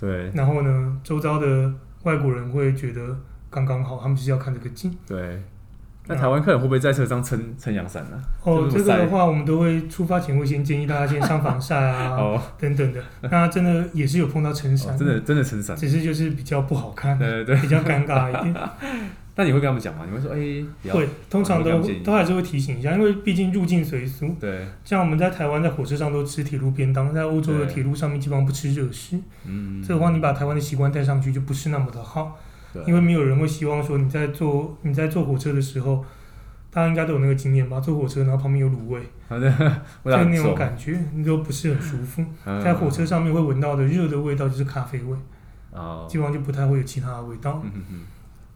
[0.00, 0.30] 对。
[0.34, 3.16] 然后呢，周遭的外国人会觉得
[3.48, 4.92] 刚刚好，他们就是要看这个景。
[5.06, 5.40] 对。
[6.08, 8.22] 那台湾客人会不会在车上撑撑阳伞呢？
[8.44, 13.02] 哦，这个的话，我们都会出发前会先建议大家先上防晒啊， 哦、等等的。
[13.22, 18.54] 那真的也是有碰到撑伞、哦，真的真的撑伞，只是就是比较不好看，对对对，比较尴尬一点。
[19.38, 20.06] 那你会跟他们讲吗？
[20.08, 20.36] 你会说，哎、
[20.84, 24.34] 欸，会，通常都都还是会提醒一下，因为毕竟入境随俗。
[24.40, 24.66] 对。
[24.82, 29.18] 像我们在台湾在火车上都吃铁路便当，在欧洲的铁路上面基本上不吃热食。
[29.44, 29.84] 嗯。
[29.86, 32.38] 这个话你把台湾的习惯带上去就不是那么的好。
[32.86, 36.04] 因为没有人会希望说你在坐你在坐火车的时候，
[36.70, 37.80] 大家应该都有那个经验吧？
[37.80, 42.24] 坐火车然后旁边有卤味， 就那种感觉，你都不是很舒服。
[42.44, 45.16] 在火车上面会闻到的热的味道就是咖啡味，
[46.08, 47.62] 基本上就不太会有其他的味道。
[47.64, 48.00] 嗯嗯，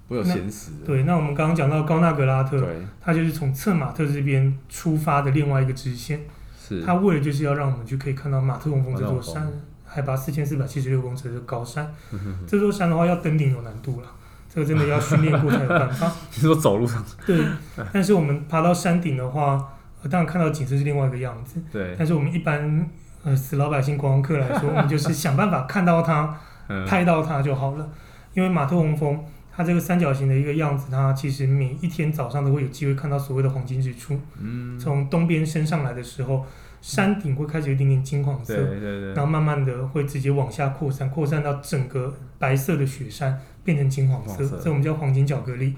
[0.09, 0.72] 会有咸食。
[0.85, 2.62] 对，那我们刚刚讲到高纳格拉特，
[3.00, 6.20] 它就是从策马特这边出发的另外一个支线。
[6.59, 6.83] 是。
[6.83, 9.50] 它为了就是要让我们就可以看到马特洪峰这座山。
[9.92, 14.07] 海拔四千四百七十六公尺的高山，嗯、哼哼这座山的话要登顶有难度了，
[14.48, 16.12] 这个真的要训练过才有办法。
[16.33, 17.05] 你说走路上？
[17.26, 17.44] 对，
[17.92, 19.72] 但是我们爬到山顶的话，
[20.09, 21.61] 当然看到景色是另外一个样子。
[21.72, 21.96] 对。
[21.98, 22.88] 但是我们一般
[23.24, 27.88] 呃死老百姓观光客来说，我们就是想办法看到它， 嗯、拍到它就好了。
[28.35, 34.20] 因为马特洪峰它这个三角形的一个样子，它其实每一天早上都会有机会看到所谓的黄金日出。
[34.40, 34.79] 嗯。
[34.79, 36.46] 从东边升上来的时候。
[36.80, 45.74] 山顶会开始有一点点金黄色，对对对，然后慢慢的会直接往下扩散，扩散到整个白色的雪山变成金黄色，这我们叫黄金巧克力。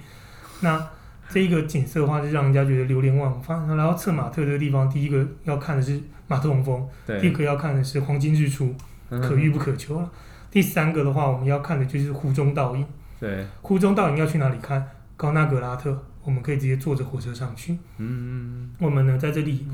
[0.61, 0.89] 那
[1.29, 3.67] 这一个景色的话，就让人家觉得流连忘返。
[3.77, 8.73] 然后策马特这个地方，第一个要看的是马特洪峰，对第二个要看的是黄金日出，
[9.09, 10.03] 可遇不可求了。
[10.05, 10.11] 嗯、
[10.51, 12.87] 第三个的话，我们要看的就是湖中倒影。
[13.19, 14.87] 对，湖中倒影要去哪里看？
[15.17, 17.77] 高纳格拉特，我们可以直接坐着火车上去。
[17.99, 19.67] 嗯，我们呢在这里。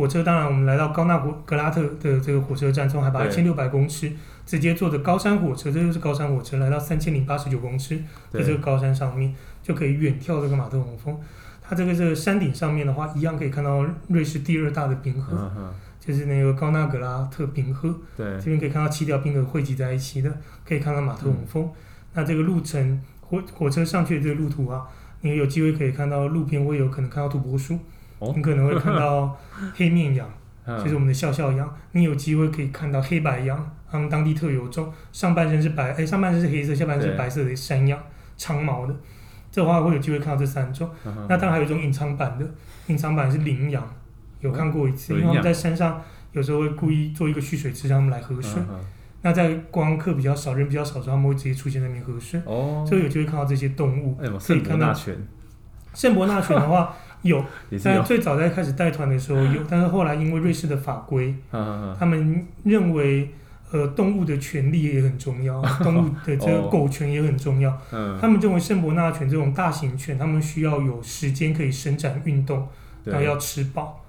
[0.00, 4.10] 火车，当然我们来到高纳格拉特的这个火车站，从海拔一千六百公尺，
[4.46, 7.98] 直接坐着高山火车，这就是高山火车，来到三千零八十九公尺，
[8.30, 11.14] 在这个高山上面就可以远眺这个马特洪峰。
[11.62, 15.52] 它这个这个山顶上面的话，一样可以看到瑞士第二大的冰河，
[16.00, 17.94] 就是那个高纳格拉特冰河。
[18.16, 20.32] 对，这边可以看到七条冰河汇集在一起的，
[20.66, 21.64] 可以看到马特洪峰。
[21.64, 21.72] 嗯、
[22.14, 24.82] 那这个路程火火车上去的这个路途啊，
[25.20, 27.78] 你有机会可以看到路边会有可能看到土拨鼠。
[28.20, 29.36] 哦、你可能会看到
[29.74, 30.30] 黑面羊，
[30.64, 31.76] 就是我们的笑笑羊。
[31.92, 38.00] 你有机会可以看到黑白羊，他们当地特有种，上半身是白，哎，上半身是黑色，下半身是白色的山羊，
[38.36, 38.94] 长毛的。
[39.50, 40.88] 这话会有机会看到这三种。
[41.28, 42.46] 那当然还有一种隐藏版的，
[42.86, 43.84] 隐藏版是羚羊，
[44.38, 48.62] 有看过一次，因为他们在山上有时候会故意做一个蓄水池，让他们来喝水。
[49.22, 52.40] 那在观光客比较少、人比较少的时候，他们会直接出现在那边喝水。
[52.44, 54.94] 哦，所以有机会看到这些动物，可以看到。
[55.92, 56.94] 圣伯纳犬的话。
[57.22, 57.44] 有，
[57.84, 61.34] 但最早在开始带团的时候有， 但是后来因为瑞士的法规，
[61.98, 63.30] 他们认为
[63.72, 67.76] 呃动物的权利也很重要， 动物的这个狗权也很重要。
[68.20, 72.66] 他们认为圣伯纳犬这种大型犬，他们需要有时间可以伸展运动，
[73.04, 74.04] 然后要吃饱。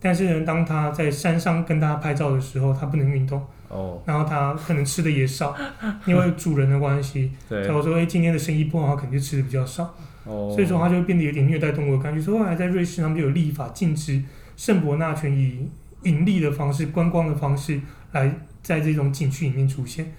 [0.00, 3.40] 但是呢，当他在山上跟大家拍照的时候，他不能运动。
[3.68, 5.56] 哦然后他可能吃的也少，
[6.04, 7.32] 因为主人的关系。
[7.48, 9.94] 假如说哎今天的生意不好，肯定吃的比较少。
[10.24, 12.20] 所以说，它就会变得有点虐待动物的感觉。
[12.20, 14.22] 所以后来在瑞士，他们就有立法禁止
[14.56, 15.68] 圣伯纳犬以
[16.02, 17.80] 盈利的方式、观光的方式
[18.12, 18.32] 来
[18.62, 20.12] 在这种景区里面出现。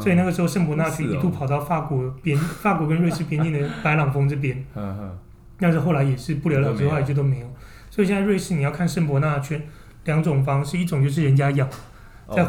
[0.00, 4.64] 所以那个时候，圣伯纳犬一度跑到法国 边、法国跟瑞士边境的白朗峰这边。
[5.56, 7.46] 但是后来也是不了了之，后来就都没有。
[7.90, 9.62] 所以现在瑞士你要看圣伯纳犬，
[10.04, 11.68] 两种方式，一种就是人家养，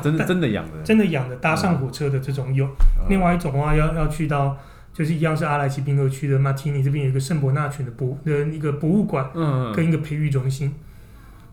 [0.02, 2.66] 真的真的养的，真的养的搭上火车的这种有；
[3.08, 4.58] 另外一种的话，要要去到。
[4.96, 9.30] 就是一样是阿莱奇冰河区的马提尼这边有一个圣伯纳犬的博的一个博物馆，
[9.76, 10.74] 跟一个培育中心。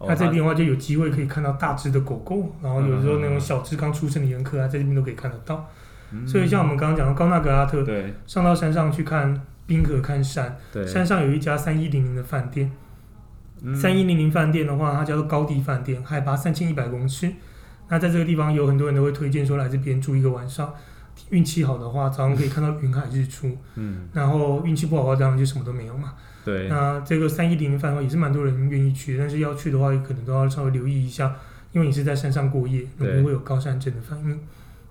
[0.06, 5.68] 那这边的话就有机会可以看到大只的狗狗，然后有时候那种小只刚出生的也很可爱，在这边都可以看得到。
[6.24, 7.84] 所以像我们刚刚讲的高纳格拉特，
[8.26, 12.70] 上到山上去看冰河看山，山上有一家三一零零的饭店。
[13.74, 17.32] 三一零零饭店的话，它叫做高地饭店，海拔三千一百公尺。
[17.88, 20.72] 那在这个地方有很多人都会推荐说来这边住一个晚上。
[21.30, 23.56] 运气好的话，早上可以看到云海日出。
[23.76, 26.14] 嗯，然后运气不好的话，当然就什么都没有嘛。
[26.44, 26.68] 对。
[26.68, 31.34] 那这个三一零零饭店也是蛮多人愿意去，但是要去的话，可能都要稍微留意一下，
[31.72, 34.38] 因为你是在山上过夜，容易会有高山症的反应，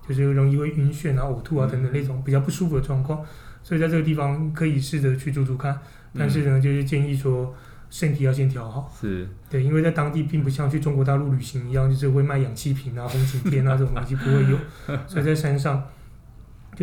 [0.08, 3.24] 就是容易会晕眩啊、呕吐啊等等那种比较不舒服的状况。
[3.62, 5.78] 所以在这个地方可以试着去住住看，
[6.18, 7.54] 但是呢，就是建议说
[7.90, 8.92] 身体要先调好。
[9.00, 9.28] 是。
[9.48, 14.58] 对，因为在当地并不像去中国大陆旅行一样，就是会卖氧气瓶啊、红景天啊这种东西不会有，
[15.06, 15.84] 所以在山上。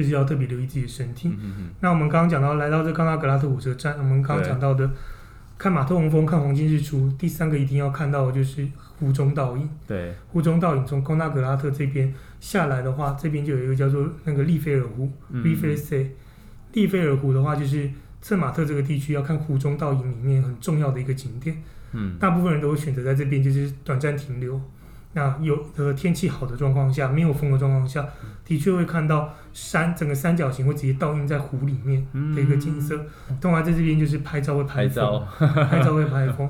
[0.02, 1.30] 就是要特别留意自己的身体。
[1.38, 4.90] 嗯、哼那我们刚刚讲到来到这康纳格拉特火车站，我们刚刚讲到的
[5.58, 8.66] 看马特洪峰、看黄金日出，第三个一定要看到的就是
[8.98, 9.70] 湖中倒影。
[9.86, 16.08] 对，湖中倒影从康纳格拉特这边下来的话，这边就有一个叫做那个利菲尔湖 （Riversee）。
[16.72, 17.90] 利菲尔湖的话，就是
[18.22, 21.62] 策马特这个地区要看湖中倒影里面很重要的一个景点。
[21.92, 24.62] 嗯，大部分人都会选择在这边，就是短暂停留。
[25.13, 28.08] 那有的天气好的状况下，没有风的状况下，
[28.45, 33.00] 的确会看到山整个三角形会直接倒映在湖里面的一个景色。
[33.41, 36.48] 当然在这边就是拍照会拍风，拍照， 拍照会拍风。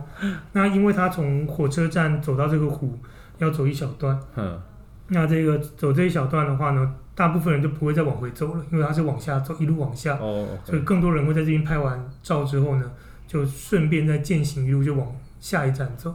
[0.51, 2.99] 那因为他从火车站走到这个湖
[3.37, 4.61] 要走一小段，嗯，
[5.07, 12.91] 那这个走这一小段的话呢，大部分人就不会再往回走了，因为它是往下走，一路往下，哦，okay，所以更多人会在这边拍完照之后呢，
[13.25, 15.07] 就顺便再践行一路就往
[15.39, 16.13] 下一站走。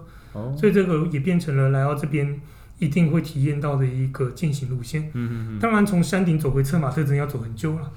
[0.57, 2.41] 所以这个也变成了来到这边
[2.81, 5.11] 一定会体验到的一个践行路线。
[5.15, 7.93] 嗯嗯当然，从山顶走回策马特真要走很久了。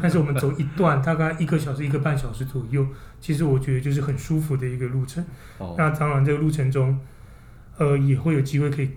[0.00, 2.86] 但是我们走一段大概一个小时、一个半小时左右，
[3.20, 5.22] 其实我觉得就是很舒服的一个路程。
[5.58, 5.74] 哦。
[5.76, 6.98] 那当然，这个路程中，
[7.76, 8.90] 呃，也会有机会可以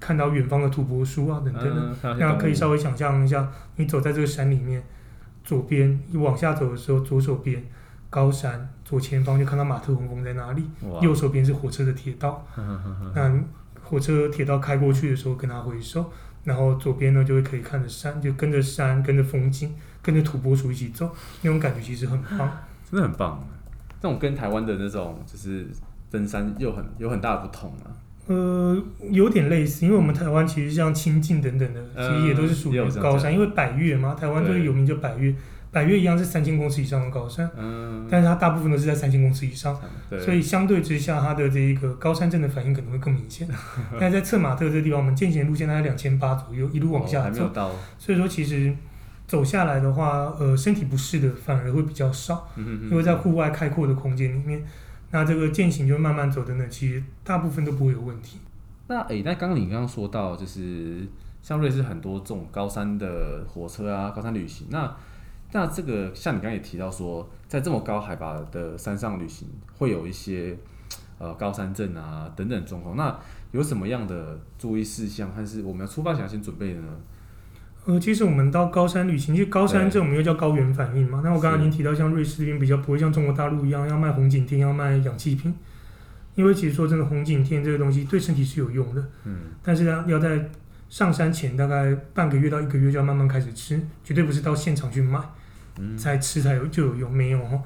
[0.00, 1.96] 看到远方的土拨鼠啊等等的。
[2.02, 2.18] 嗯。
[2.18, 4.82] 那可以稍微想象一下，你走在这个山里面，
[5.44, 7.62] 左边你往下走的时候，左手边。
[8.10, 10.64] 高山左前方就看到马特洪峰在那里，
[11.00, 12.44] 右手边是火车的铁道。
[13.14, 13.32] 那
[13.82, 16.12] 火车铁道开过去的时候，跟他挥手，
[16.44, 21.08] 然后左边呢就会可以看着山，就跟着山，跟着风景，跟着土拨鼠一起走，
[21.42, 22.50] 那种感觉其实很棒，
[22.90, 23.42] 真的很棒。
[24.02, 25.66] 这种跟台湾的那种就是
[26.10, 27.94] 登山又很有很大的不同啊。
[28.26, 35.34] 呃，有点类似，因为我们台湾其实像清境等等的，其实也都是属于高山，因为百越嘛，台湾最有名就百岳。
[35.72, 39.78] 百越一样是三千公尺以上的高山，嗯，但是它大部分都是在三千公尺以上，
[40.08, 43.46] 对所以相对之下，它的这一个高山症的反应可能会更明显。
[44.00, 48.74] 但在策马特这个地方，我们健行路线大概两千八左右，一路往下走，哦、所以说其实
[49.28, 54.64] 走下来的话，呃，身体不适的反而会比较少，嗯、哼哼因为在户外开阔的空间里面，
[55.12, 58.38] 那这个健行就慢慢走的呢，其实大部分都不会有问题。
[58.88, 61.06] 那诶、欸，那刚刚你刚刚说到，就是
[61.40, 64.66] 像瑞士很多这种高山的火车啊，高山旅行。
[64.70, 64.92] 那
[65.52, 70.56] 那这个像你刚刚也提到说，在这么高海拔的山上旅行，会有一些
[71.18, 72.96] 呃高山症啊等等状况。
[72.96, 73.18] 那
[73.50, 76.88] 有什么样的注意事项，还是我们要出发前要先准备的呢？
[77.86, 81.22] 呃，其实我们到高山旅行，其实高山症我们又叫高原反应嘛。
[81.24, 85.52] 那我刚刚已经提到，像瑞士这边比较不会像中国大陆一样要卖红景天，要卖氧气瓶。
[86.36, 89.04] 因为其实说真的，红景天这个东西对身体是有用的。
[89.24, 89.46] 嗯。
[89.62, 90.48] 但是呢，要在
[90.90, 95.18] 上山前大概半个月到一个月就要慢慢开始吃，绝对不是到现场去买，
[95.78, 97.62] 嗯，才吃才有就有用，没有哦。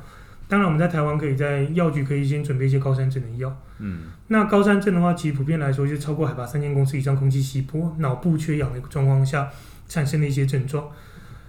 [0.46, 3.56] 当然，我们在台湾可以在药局可以先准备一些高山症的药。
[3.78, 4.02] 嗯。
[4.28, 9.50] 那高山症的话，其实普遍来说，就是超过海拔三千公尺以上空气稀薄、脑部缺氧的一个状况下。
[9.86, 10.88] 产生的一些症状，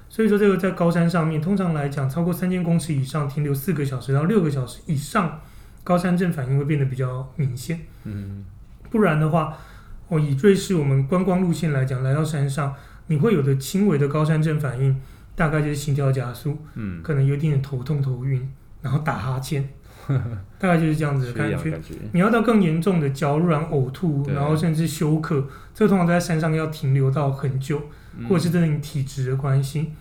[0.09, 5.39] 所以说这个在高山上面，通常来讲，超过三千公尺以上停留四个小时到六个小时以上，
[5.85, 7.79] 高山症反应会变得比较明显。
[8.03, 8.43] 嗯，
[8.91, 9.57] 不然的话，
[10.07, 12.73] 我以瑞士我们观光路线来讲，来到山上，
[13.07, 15.01] 你会有的轻微的高山症反应，
[15.35, 18.49] 大概就是心跳加速，嗯，可能有点点头痛头晕，
[18.81, 19.67] 然后打哈欠，
[20.59, 21.71] 大概就是这样子的感觉。
[21.71, 27.81] 感觉你要到更严重的脚软、呕吐，然后甚至休克，这个通常在山上要停留到很久。
[28.29, 29.91] 或者是真的你体质的关系，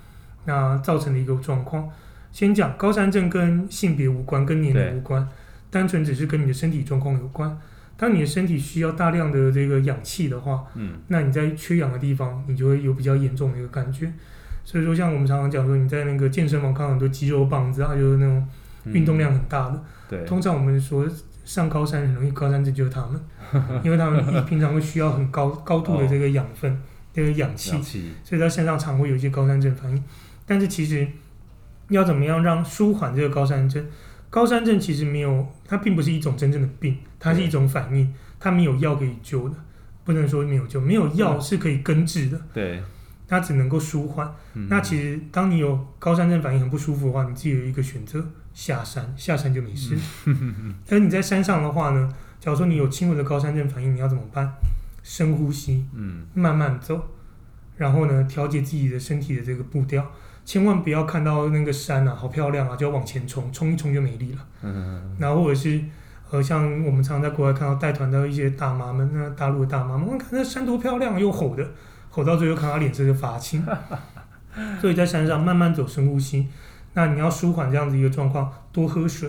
[0.44, 1.90] 那造成的一个状况。
[2.30, 5.28] 先讲高山症跟性别无关，跟年龄无关，
[5.68, 7.58] 单纯只是跟你的身体状况有关。
[7.96, 14.12] 当你的身体需要大量的这个氧气的话，嗯，那你在缺氧的地方，你就会有比较严重的一个感觉。
[14.64, 18.46] 所以说，像我们常常讲说，你在那个健身房看很多肌肉棒子啊，就是那种
[18.86, 21.06] 运动量很大的，对，通常我们说
[21.44, 23.20] 上高山很容易高山症就是他们，
[23.84, 26.80] 因为他们平常会需要很高高度的这个养分。
[27.16, 27.70] 这个氧气，
[28.24, 30.04] 所以他身上常会有一些高山症反应。
[30.44, 31.06] 但是其实
[31.90, 33.86] 要怎么样让舒缓这个高山症？
[34.34, 39.54] 高山症其实没有，它并不是一种真正的病，它是一种反应，它没有药可以救的，
[40.02, 42.40] 不能说没有救，没有药是可以根治的。
[42.52, 42.82] 对，
[43.28, 44.28] 它只能够舒缓。
[44.68, 49.96] 那其实当你有高山症反应很不舒服的话，你自己有一个选择，下山，下山就没事。
[50.84, 54.52] 但是你在山上的话呢，假如说你有轻微的高山症反应，你要怎么办？
[55.04, 57.00] 深呼吸，嗯，慢慢走，
[57.76, 60.10] 然后呢，调节自己的身体的这个步调，
[60.44, 64.38] 千万不要看到那个山啊，好漂亮啊，就要往前冲，冲一冲就没力了。
[64.62, 65.16] 嗯嗯嗯。
[65.18, 65.80] 然后或者是，
[66.30, 71.66] 呃，像我们常常在国外看到带团的一些大妈们，那大陆的大妈们，我看那山多漂亮，又吼的，
[72.10, 73.64] 吼到最后看他脸色就发青。
[74.80, 76.48] 所以在山上慢慢走，深呼吸。
[76.92, 79.28] 那你要舒缓这样子一个状况，多喝水，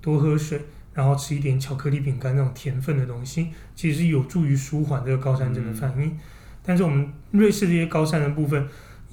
[0.00, 0.60] 多喝水。
[0.92, 6.04] 然后吃一点巧克力饼干那种甜分的东西，其实是有助于舒缓这个高山症的反应。
[6.04, 6.18] 嗯、
[6.62, 8.64] 但是我们瑞士这些高山的部分，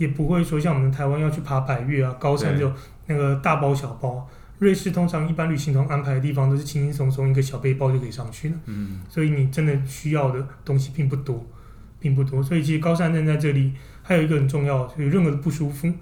[0.01, 2.73] 也不会说像我们台湾要去爬百岳啊，高山就
[3.05, 4.27] 那个大包小包。
[4.57, 8.55] 瑞士通常一般旅行团安排的地方都是轻轻松松一个小背包就可以上去了。
[8.65, 9.01] 嗯。
[9.07, 11.45] 所以你真的需要的东西并不多，
[11.99, 12.41] 并不多。
[12.41, 15.93] 所以其实高山症在这里还有一个很重要，有任何的不舒服，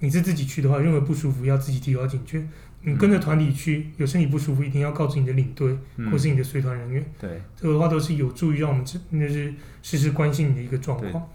[0.00, 2.42] 你是自己去的话，任何不舒服要自己提高警觉。
[2.82, 7.04] 你跟着团体去，有身体不舒服，一定要告知你的领队、嗯、或是你的随团人员。
[7.20, 11.28] 对，这个的话都是有助于让我们那是时时关心你的一个状况。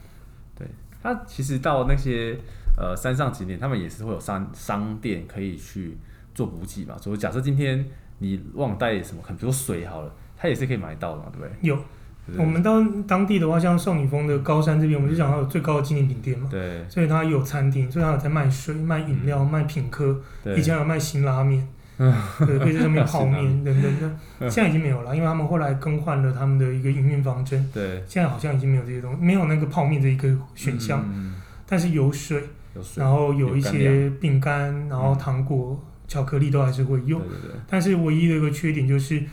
[1.02, 2.38] 对，他其实到那些
[2.78, 5.98] 呃山上景点，他们也是会有商商店可以去
[6.34, 6.98] 做补给嘛。
[6.98, 7.86] 所以假设今天
[8.20, 11.52] 你忘带什么，可能比如水好了，它也是可以买到的嘛，对不对？
[11.62, 11.78] 有。
[12.38, 20.22] 我们到当地的话，像少女峰的高山这边，我们就讲它有最高的纪念品店嘛，对，所以它有餐厅，所以它有在卖水、卖饮料、卖品客，
[20.56, 21.68] 以前有卖辛拉面，
[22.46, 24.12] 对，可以在上面泡面等等的，
[24.50, 31.06] 现在已经没有了，因为他们后来更换了他们的一个营运方针，对，现在好像已经没有这些东西，没有那个泡面的一个选项，
[31.66, 32.44] 但是有水，
[32.96, 37.22] 然后有一些饼干，然后糖果、巧克力都还是会有，
[37.68, 39.24] 但是唯一的一个缺点就是。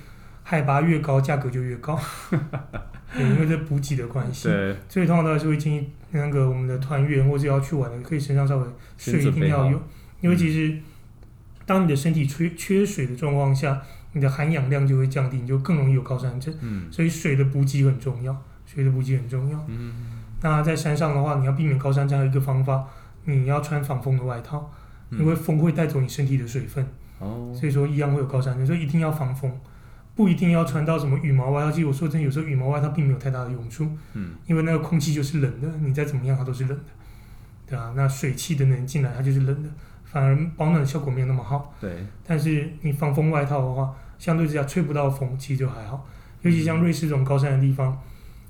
[0.51, 2.01] 海拔越高，价格就越高，
[3.13, 4.75] 对，因为这补给的关系，对。
[4.89, 8.67] 所以通常都还是会建议那个我们的团员或者要去玩的，可以身上稍微
[8.97, 9.79] 水一定要有，
[10.23, 10.75] 因为其实
[11.69, 16.55] 当你的身体缺缺水的状况下，你的含氧量就会降低，你就更容易有高山症。
[16.63, 19.63] 嗯，所以水的补给很重要，水的补给很重要。
[19.69, 19.93] 嗯，
[20.41, 22.87] 那在山上的话，你要避免高山症，还有一个方法，
[23.27, 24.73] 你要穿防风的外套，
[25.11, 26.87] 因为风会带走你身体的水分。
[27.19, 29.53] 哦，所以说一样会有高山症，所以一定要防风。
[30.17, 36.85] 不一定要穿到什么羽毛外套，其实我说真的，有时候羽毛外套并没有太大的用处，嗯，因为那个空气就是冷的，你再怎么样它都是冷的，
[37.69, 39.69] 对啊，那水汽的能进来它就是冷的，
[40.11, 41.75] 反而保暖的效果没有那么好。
[41.81, 41.91] 对。
[42.27, 46.07] 但是你防风外套的话，相对之下吹不到风，其实就还好。
[46.43, 47.99] 尤其像瑞士这种高山的地方，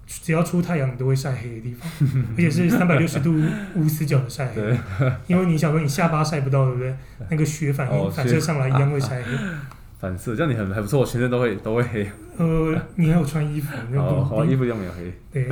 [0.06, 1.90] 只要出太阳你都会晒黑的地方，
[2.32, 3.34] 而且是三百六十度
[3.74, 4.78] 无死角的晒黑。
[5.26, 6.96] 因为你想说你下巴晒不到，对不对？
[7.30, 9.32] 那个雪反应反射上来一样会晒黑。
[9.98, 12.09] 反射，这样你很还不错，全身都会都会黑。
[12.36, 15.12] 呃，你还有穿衣服，哦，衣服又没有黑。
[15.32, 15.50] 对。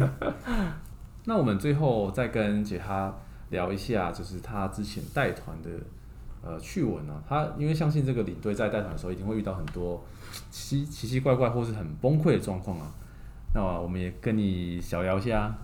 [1.25, 3.13] 那我们最后再跟杰哈
[3.51, 5.71] 聊一下，就是他之前带团的
[6.47, 7.21] 呃趣闻啊。
[7.29, 10.07] 他因为相信这个领队在带团的时候，一定会遇到很多
[10.51, 12.87] 奇奇奇怪怪或是很崩溃的状况啊。
[13.55, 15.55] 那我们也跟你小聊一下。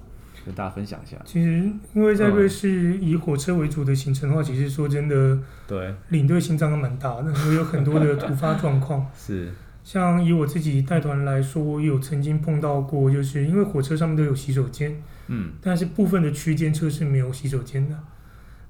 [0.45, 1.17] 跟大家分享一下。
[1.25, 9.07] 其实，因为在瑞士以火车为主的行程的话，嗯、其实说真的，对，领队心脏都蛮大的，会有很多的突发状况。
[9.17, 9.53] 是。
[9.85, 17.97] 像以我自己带团来说，我有曾经碰到过，就是因为火车上面都有洗手间，嗯，但是部分的区间车是没有洗手间的。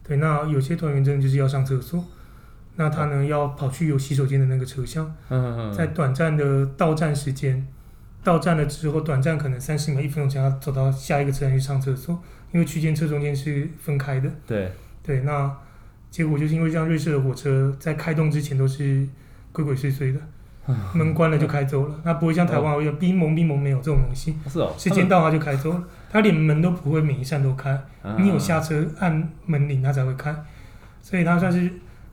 [0.02, 2.04] 对，那有些团员真的就是要上厕所，
[2.76, 7.66] 那他呢、嗯、要跑去有洗手间的那个车厢，嗯嗯嗯，在短暂的到站时间。
[8.24, 12.22] 到站了之后，短暂可能三十秒、一分钟前要走到下一个车站去上厕所，
[12.52, 14.30] 因为区间车中间是分开的。
[14.46, 14.70] 对
[15.02, 15.52] 对，那
[16.08, 19.04] 结果就是因为这样，瑞士的火车在开动之前都是
[19.50, 20.20] 鬼鬼祟祟的，
[20.94, 22.00] 门关了就开走了。
[22.04, 24.36] 那不会像台湾一样冰蒙冰蒙没有这种东西。
[24.48, 24.72] 是哦。
[24.78, 25.82] 时间到它就开走了，
[26.12, 27.76] 它连门都不会每一扇都开，
[28.18, 30.32] 你有下车按门铃他才会开，
[31.00, 31.68] 所以它算是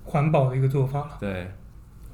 [0.05, 1.17] 环保的一个做法了。
[1.19, 1.51] 对，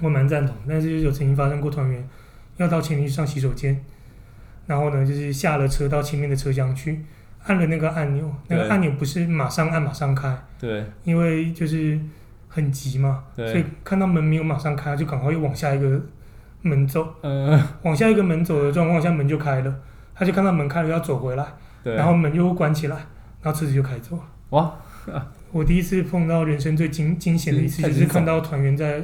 [0.01, 2.09] 我蛮赞同，但是有曾经发生过团员。
[2.57, 3.77] 要到前面去上洗手间，
[4.65, 7.03] 然后呢，就是下了车到前面的车厢去，
[7.43, 11.99] 按了那个按钮，那个按钮不是马上按马上开，对，因为就是
[12.47, 16.01] 很急嘛，所以看到门没有马上开，就赶快又往下一个
[16.61, 19.75] 门走，嗯，往下一个门走的状况下门就开了，
[20.13, 21.45] 他就看到门开了要走回来，
[21.85, 22.95] 对，然后门又关起来，
[23.43, 24.73] 然后车子就开走了，哇。
[25.51, 29.01] 我第一次碰到人生最惊惊险的一次，就是看到团员在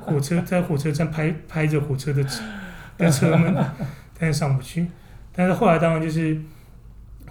[0.00, 2.40] 火车 在火车站拍拍着火车的车。
[2.96, 3.52] 的车门，
[4.16, 4.86] 但是上不去。
[5.34, 6.40] 但是后来当然就是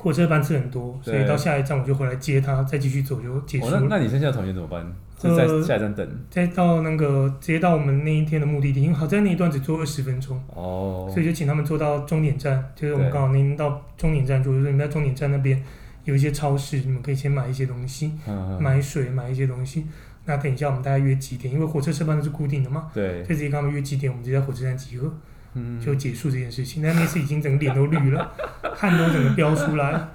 [0.03, 3.77] 火车班次很多，所以到下一站我就回来接他，再继续走就结束了。
[3.77, 4.85] 哦、那那你剩下的同学怎么办？
[5.17, 6.05] 就在下一站等。
[6.29, 10.37] 再到那个直接到我们那一天的目的地，因为好在那一段只坐二十分钟。
[10.53, 11.09] 哦。
[11.13, 15.63] 所以就请他们坐到终点站，就是我们刚好那天到终点站坐，就是你们在终点站那边
[16.03, 19.85] 有一些超市，你们可以先买一些东西，嗯、买水，买一些东西。
[20.25, 21.53] 那等一下我们大概约几点？
[21.53, 22.91] 因为火车车班都是固定的嘛。
[22.93, 23.21] 对。
[23.23, 25.09] 就直接跟他们约几点，我们就在火车站集合。
[25.55, 26.81] 嗯，就结束这件事情。
[26.81, 28.31] 但那次已经整个脸都绿了，
[28.75, 30.07] 汗都整个飙出来。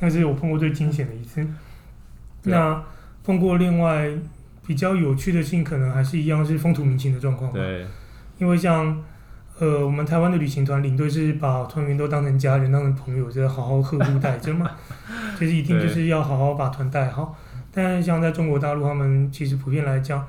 [0.00, 1.46] 那是我碰过最惊险的一次。
[2.42, 2.82] 那
[3.22, 4.10] 碰过另外
[4.66, 7.52] 比较有趣的事情，可能还是一样是风土民情的状况。
[7.52, 7.86] 对。
[8.38, 9.02] 因为像
[9.58, 14.68] 呃，我们台湾的旅行团领队是把团员都当成家人、当成朋友，就是好好呵护带着嘛。
[15.38, 17.38] 就是一定就是要好好把团带好。
[17.72, 20.26] 但是像在中国大陆，他们其实普遍来讲，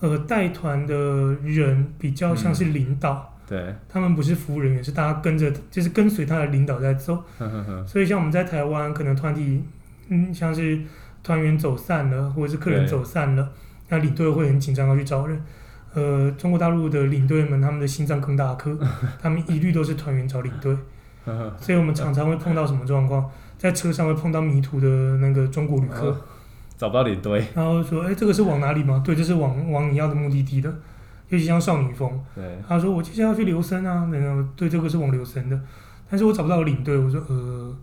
[0.00, 0.94] 呃，带团的
[1.42, 3.35] 人比较像是领导。
[3.46, 7.14] 嗯对，他们不是服务人员，是大家跟着，就是跟随他的领导在走。
[7.38, 9.62] 呵呵呵，所以像我们在台湾，可能团体，
[10.08, 10.80] 嗯，像是
[11.22, 13.48] 团员走散了，或者是客人走散了，
[13.88, 15.40] 那领队会很紧张要去找人。
[15.94, 18.78] 呃，中国大陆的领队们，他们的心脏更大颗，
[19.22, 20.76] 他们一律都是团员找领队。
[21.58, 26.16] 所以我们常常会碰到什么状况，在车上会碰到迷途的那个中国旅客，
[26.76, 30.72] 找不到领队，然后说：“哎，这个是往哪里吗？”对，这是往往你要的目的地的。
[31.28, 32.24] 尤其像少女峰，
[32.68, 35.60] 他说我接下来要去留声啊，然后对，这个是往留声的，
[36.08, 37.76] 但是我找不到领队，我说呃，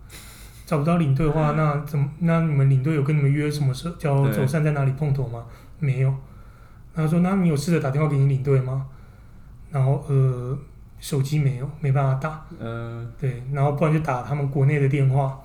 [0.65, 2.09] 找不到领队的话，那怎么？
[2.19, 5.43] 那你们领队有跟你们约什么时候叫走散在哪里碰头吗？
[5.79, 6.15] 没有。
[6.95, 8.85] 他说那你有试着打电话给你领队吗？
[9.71, 10.57] 然后呃，
[11.01, 12.45] 手机没有，没办法打。
[12.57, 13.11] 嗯。
[13.19, 15.37] 对，然后不然就打他们国内的电话，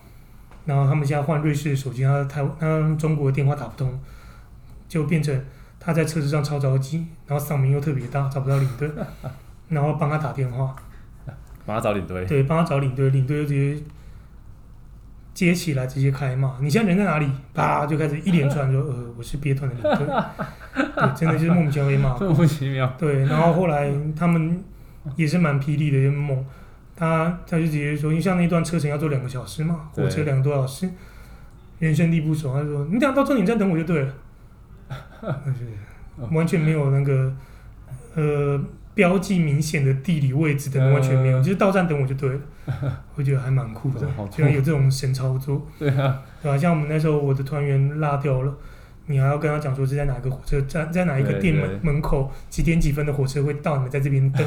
[0.67, 3.99] 然后他们现在换瑞士的手机，他台他中国的电话打不通，
[4.87, 5.37] 就变成。
[5.89, 8.91] 他在车子上超着急，然后嗓门又特别大，找不到领队，
[9.70, 10.76] 然后帮他打电话，
[11.64, 12.26] 帮他找领队。
[12.26, 13.82] 对，帮他找领队，领队就直接
[15.32, 16.59] 接起来，直接开骂。
[16.61, 17.26] 你现在人在哪里？
[17.55, 20.07] 啪，就开始一连串说， 呃，我是别团的领队。
[20.76, 22.14] 对，真的就是莫名其妙被骂。
[22.20, 22.95] 莫名其妙。
[22.99, 24.62] 对，然后后来他们
[25.16, 26.45] 也是蛮霹雳的，就猛。
[26.95, 30.86] 他他就直接说，因为像那段车程要坐两个小时嘛，火车两个多小时，
[31.78, 34.12] 人生地不熟，他说你等下到终点站等我就对了。
[36.33, 37.33] 完全没有那个
[38.14, 38.61] 呃
[38.95, 42.41] 标记明显的地理位置的，完全没有，就是到站等我就对了。
[43.14, 45.64] 我觉得还蛮酷的，居然有这种神操作。
[45.79, 46.59] 对啊？
[46.59, 48.53] 像我们那时候，我的团员落掉了，
[49.07, 54.45] 你还要跟他讲说是在哪个火车站，在哪一个店门门口，几点几分的火车会到，你们在这边等。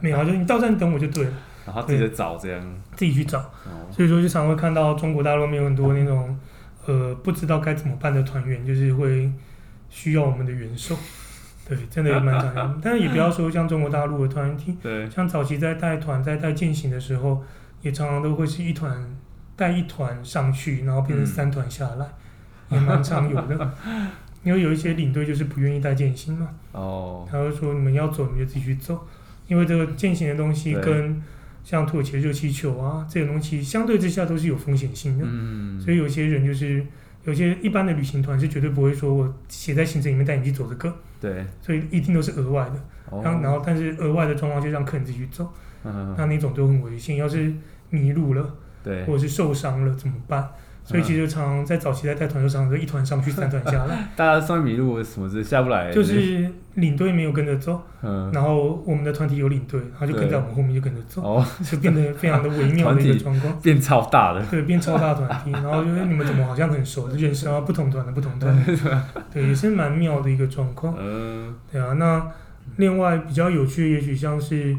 [0.00, 1.32] 没有，就你到站等我就对了。
[1.64, 2.62] 然后自己在找这样，
[2.94, 3.50] 自己去找。
[3.90, 6.38] 所以说，就常会看到中国大陆面有很多那种
[6.84, 9.32] 呃不知道该怎么办的团员，就是会。
[9.94, 10.98] 需要我们的援手，
[11.68, 12.80] 对，真的也蛮常见。
[12.82, 17.44] 但是也不要说像中国大陆的团体， 对，像早期在带团、在带健行的时候，
[17.80, 19.16] 也常常都会是一团
[19.54, 22.06] 带一团上去，然后变成三团下来，
[22.70, 23.72] 嗯、也蛮常有的。
[24.42, 26.50] 因为有一些领队就是不愿意带健行嘛。
[26.72, 27.26] 哦。
[27.30, 29.06] 他会说你们要走你就自己去走，
[29.46, 31.22] 因为这个健行的东西跟
[31.62, 35.24] 像土耳其的热气球啊这种东西相对之下都是有风险性的。
[35.26, 35.80] 嗯。
[35.80, 36.84] 所以有些人就是
[37.24, 40.94] 有些一般的旅行团是绝对不会说我写在行程里面带你去走这个。
[41.20, 41.44] 对。
[41.60, 42.76] 所以一定都是额外的。
[43.10, 43.20] 哦。
[43.24, 45.52] 然后然后但是额外的状况就让客人自己去走。
[45.84, 46.14] 嗯。
[46.16, 47.52] 那那种就很危险，要是
[47.90, 48.54] 迷路了。
[48.82, 50.46] 对，或者是受伤了怎么办？
[50.84, 54.08] 所以其实常常在早期在带团的时候，常常一团上去，三团下来。
[54.14, 55.90] 大家上面迷路什么的下不来。
[55.90, 63.60] 就是领队没有跟着走，嗯，然后我们的团体有领队，他就跟在我们后面就跟着走，哦，就变得非常的微妙的一个 状况。
[63.60, 64.44] 变超大了。
[64.50, 68.64] 对，变超大团体， 然后就是你们怎么好像很熟，认识啊，不同团的不同团，
[69.32, 70.94] 对，也是蛮妙的一个状况。
[70.98, 72.26] 嗯，对啊，那
[72.76, 74.76] 另外比较有趣的，也许像是。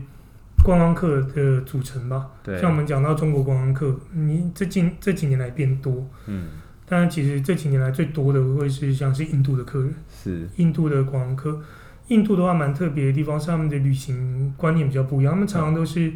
[0.63, 2.59] 观光客的组成吧，对。
[2.59, 6.47] 像我们讲到中国观光客，你这近这几年来变多，嗯，
[6.87, 9.93] 但其实这几年来最多的会是像是印度的客人，
[10.23, 10.49] 是。
[10.55, 11.61] 印度的观光客，
[12.07, 16.11] 印度的话蛮特别的地方是他们的旅行观念比较不一样，他们常常都是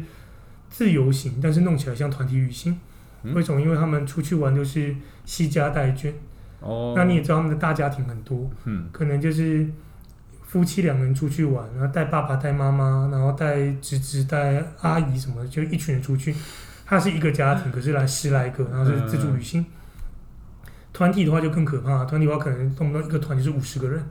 [0.68, 2.78] 自由行，但是弄起来像团体旅行，
[3.22, 3.60] 嗯、为什么？
[3.60, 6.12] 因为他们出去玩都是携家带眷，
[6.60, 9.66] 哦，那你也知道他们的大家庭很多，嗯，可能就是。
[10.42, 16.34] 夫妻两个人出去玩，然后带爸爸、带妈妈，然后带侄子、带阿姨什么的，就一群人出去。
[16.84, 19.64] 他是一个家庭，可是来十来个，然后是自助旅行。
[20.92, 24.04] 团体的话就更可怕，团体的话可能动不动一个团就是五十个人，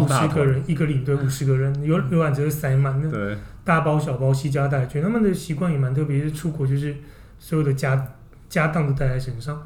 [0.00, 5.02] 五十个人一个领队，五十个人游游览车是塞满的，大包小包、西家带眷。
[5.02, 6.94] 他们的习惯也蛮特别，是出国就是
[7.38, 8.08] 所有的家
[8.48, 9.62] 家当都带在身上，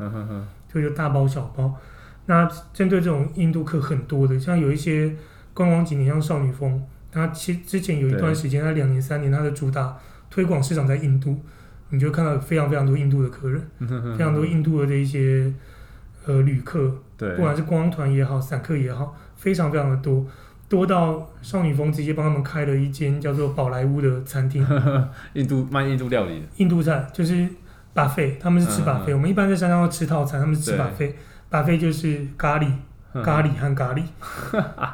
[0.72, 1.74] 就就大包小包。
[2.26, 5.14] 那针对这种印度客很多的，像有一些。
[5.56, 9.96] 观光景点像少女峰，它其之前有一段时间，它两年三年，它的主打
[10.28, 11.40] 推广市场在印度，
[11.90, 13.64] 你就看到非常非常多印度的客人，
[14.18, 15.54] 非常多印度的这一些
[16.26, 20.24] 呃旅客，对，不管是观光团也好，散客也好，非常非常的多，
[20.70, 24.66] 多到少女峰直接帮他们开了一间叫做宝莱坞的餐厅，
[25.34, 27.47] 印度卖印度料理的，印度菜就是
[27.95, 32.72] buffet，他们是吃 buffet，我们一般在山上要吃套餐，他们是吃 buffet，buffet 就是咖喱。
[33.22, 34.03] 咖喱和咖喱，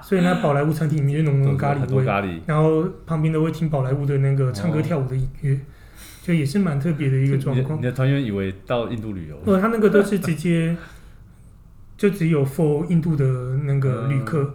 [0.03, 5.59] 所以呢宝莱坞餐厅里面就浓浓咖喱味，咖喱然后旁边都会听宝莱坞的那个唱歌跳舞的音乐，哦、
[6.23, 7.79] 就也是蛮特别的一个状况。
[7.79, 9.37] 你的团员以为到印度旅游？
[9.39, 10.77] 不，他那个都是直接，
[12.01, 13.27] 就只有 for 印度的
[13.65, 14.43] 那个旅客。
[14.43, 14.55] 嗯、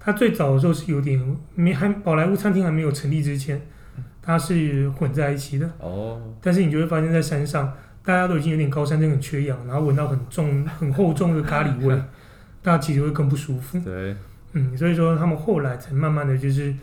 [0.00, 1.22] 他最早的时候是有点
[1.54, 3.60] 没还宝莱坞餐厅还没有成立之前，
[4.22, 5.70] 它是混在一起的。
[5.80, 6.18] 哦。
[6.40, 7.70] 但是你就会发现在山上，
[8.02, 11.94] 大家都已经有点高山症很缺氧，然后闻到很重 很厚重的咖喱味。
[12.62, 13.78] 大家其实会更不舒服。
[13.80, 14.16] 对，
[14.54, 16.74] 嗯，所以说他们后来才慢慢的就是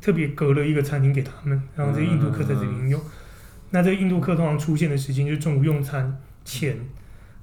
[0.00, 3.00] 特别隔了一个餐厅给他们，然后这印度客在这里用。
[3.70, 6.76] 那这个印度客通常出现的时间就是中午用餐前，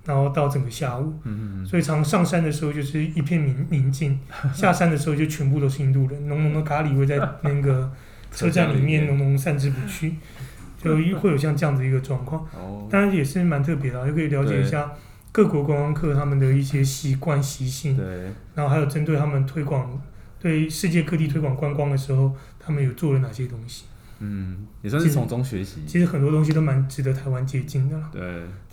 [0.06, 1.14] 然后到整个下午。
[1.24, 1.66] 嗯嗯嗯。
[1.66, 4.20] 所以常上山的时候就是一片宁宁静，
[4.54, 7.92] 下山的时候就全部都是印度人，浓浓的咖喱味在那个
[8.32, 10.16] 车站里面浓浓散之不去，
[10.82, 12.46] 就会有像这样子一个状况。
[12.56, 12.88] 哦。
[12.90, 14.92] 当然也是蛮特别的，就可以了解一下。
[15.32, 18.06] 各国观光客他们的一些习惯习性，对，
[18.56, 20.02] 然后还有针对他们推广
[20.40, 23.86] 对世界各地推广观光的时候，他们有做了哪些东西？
[24.20, 25.82] 嗯，也算是从中学习。
[25.88, 28.10] 其实很多东西都蛮值得台湾借鉴的啦。
[28.12, 28.22] 对，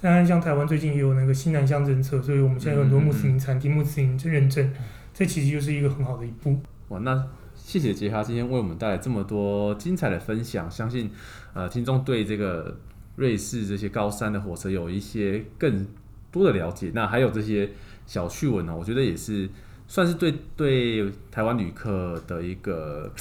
[0.01, 4.73] 当然像台湾最近也有那个新南向政策，所以我们现在有很多穆斯林餐厅、穆斯林认证，
[5.15, 6.59] 这其实就是一个很好的一步。
[6.89, 11.11] 哇，那谢谢杰哈今天为我们带来这么多精彩的分享，相信
[11.55, 12.79] 呃听众对这个
[13.17, 15.87] 瑞士这些高山的火车有一些更
[16.31, 17.71] 多的了解，那还有这些
[18.05, 19.49] 小趣闻呢，我觉得也是
[19.89, 23.13] 算是对对台湾旅客的一个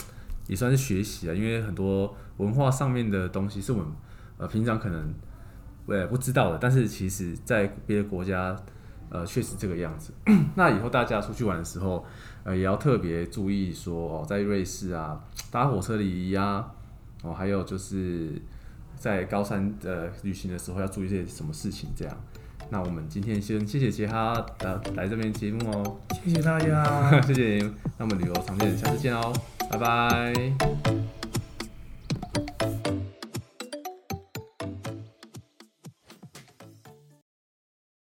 [0.48, 3.88] 也算是学习啊，因为很多文化上面的东西是我们
[4.38, 5.14] 呃平常可能
[5.86, 8.56] 我也不知道的，但是其实在别的国家
[9.10, 10.14] 呃确实这个样子。
[10.56, 12.06] 那以后大家出去玩的时候，
[12.44, 16.72] 呃也要特别注意说哦，在瑞士啊搭火车礼仪啊，
[17.24, 18.42] 哦还有就是
[18.96, 22.18] 在高山呃旅行的时候要注意些什么事情这样。
[22.70, 27.74] 那我们今天先谢谢杰哈的来这边节目哦，谢谢大家， 谢谢您。
[27.98, 29.34] 那我们旅游常见，下次见哦，
[29.72, 31.05] 拜拜。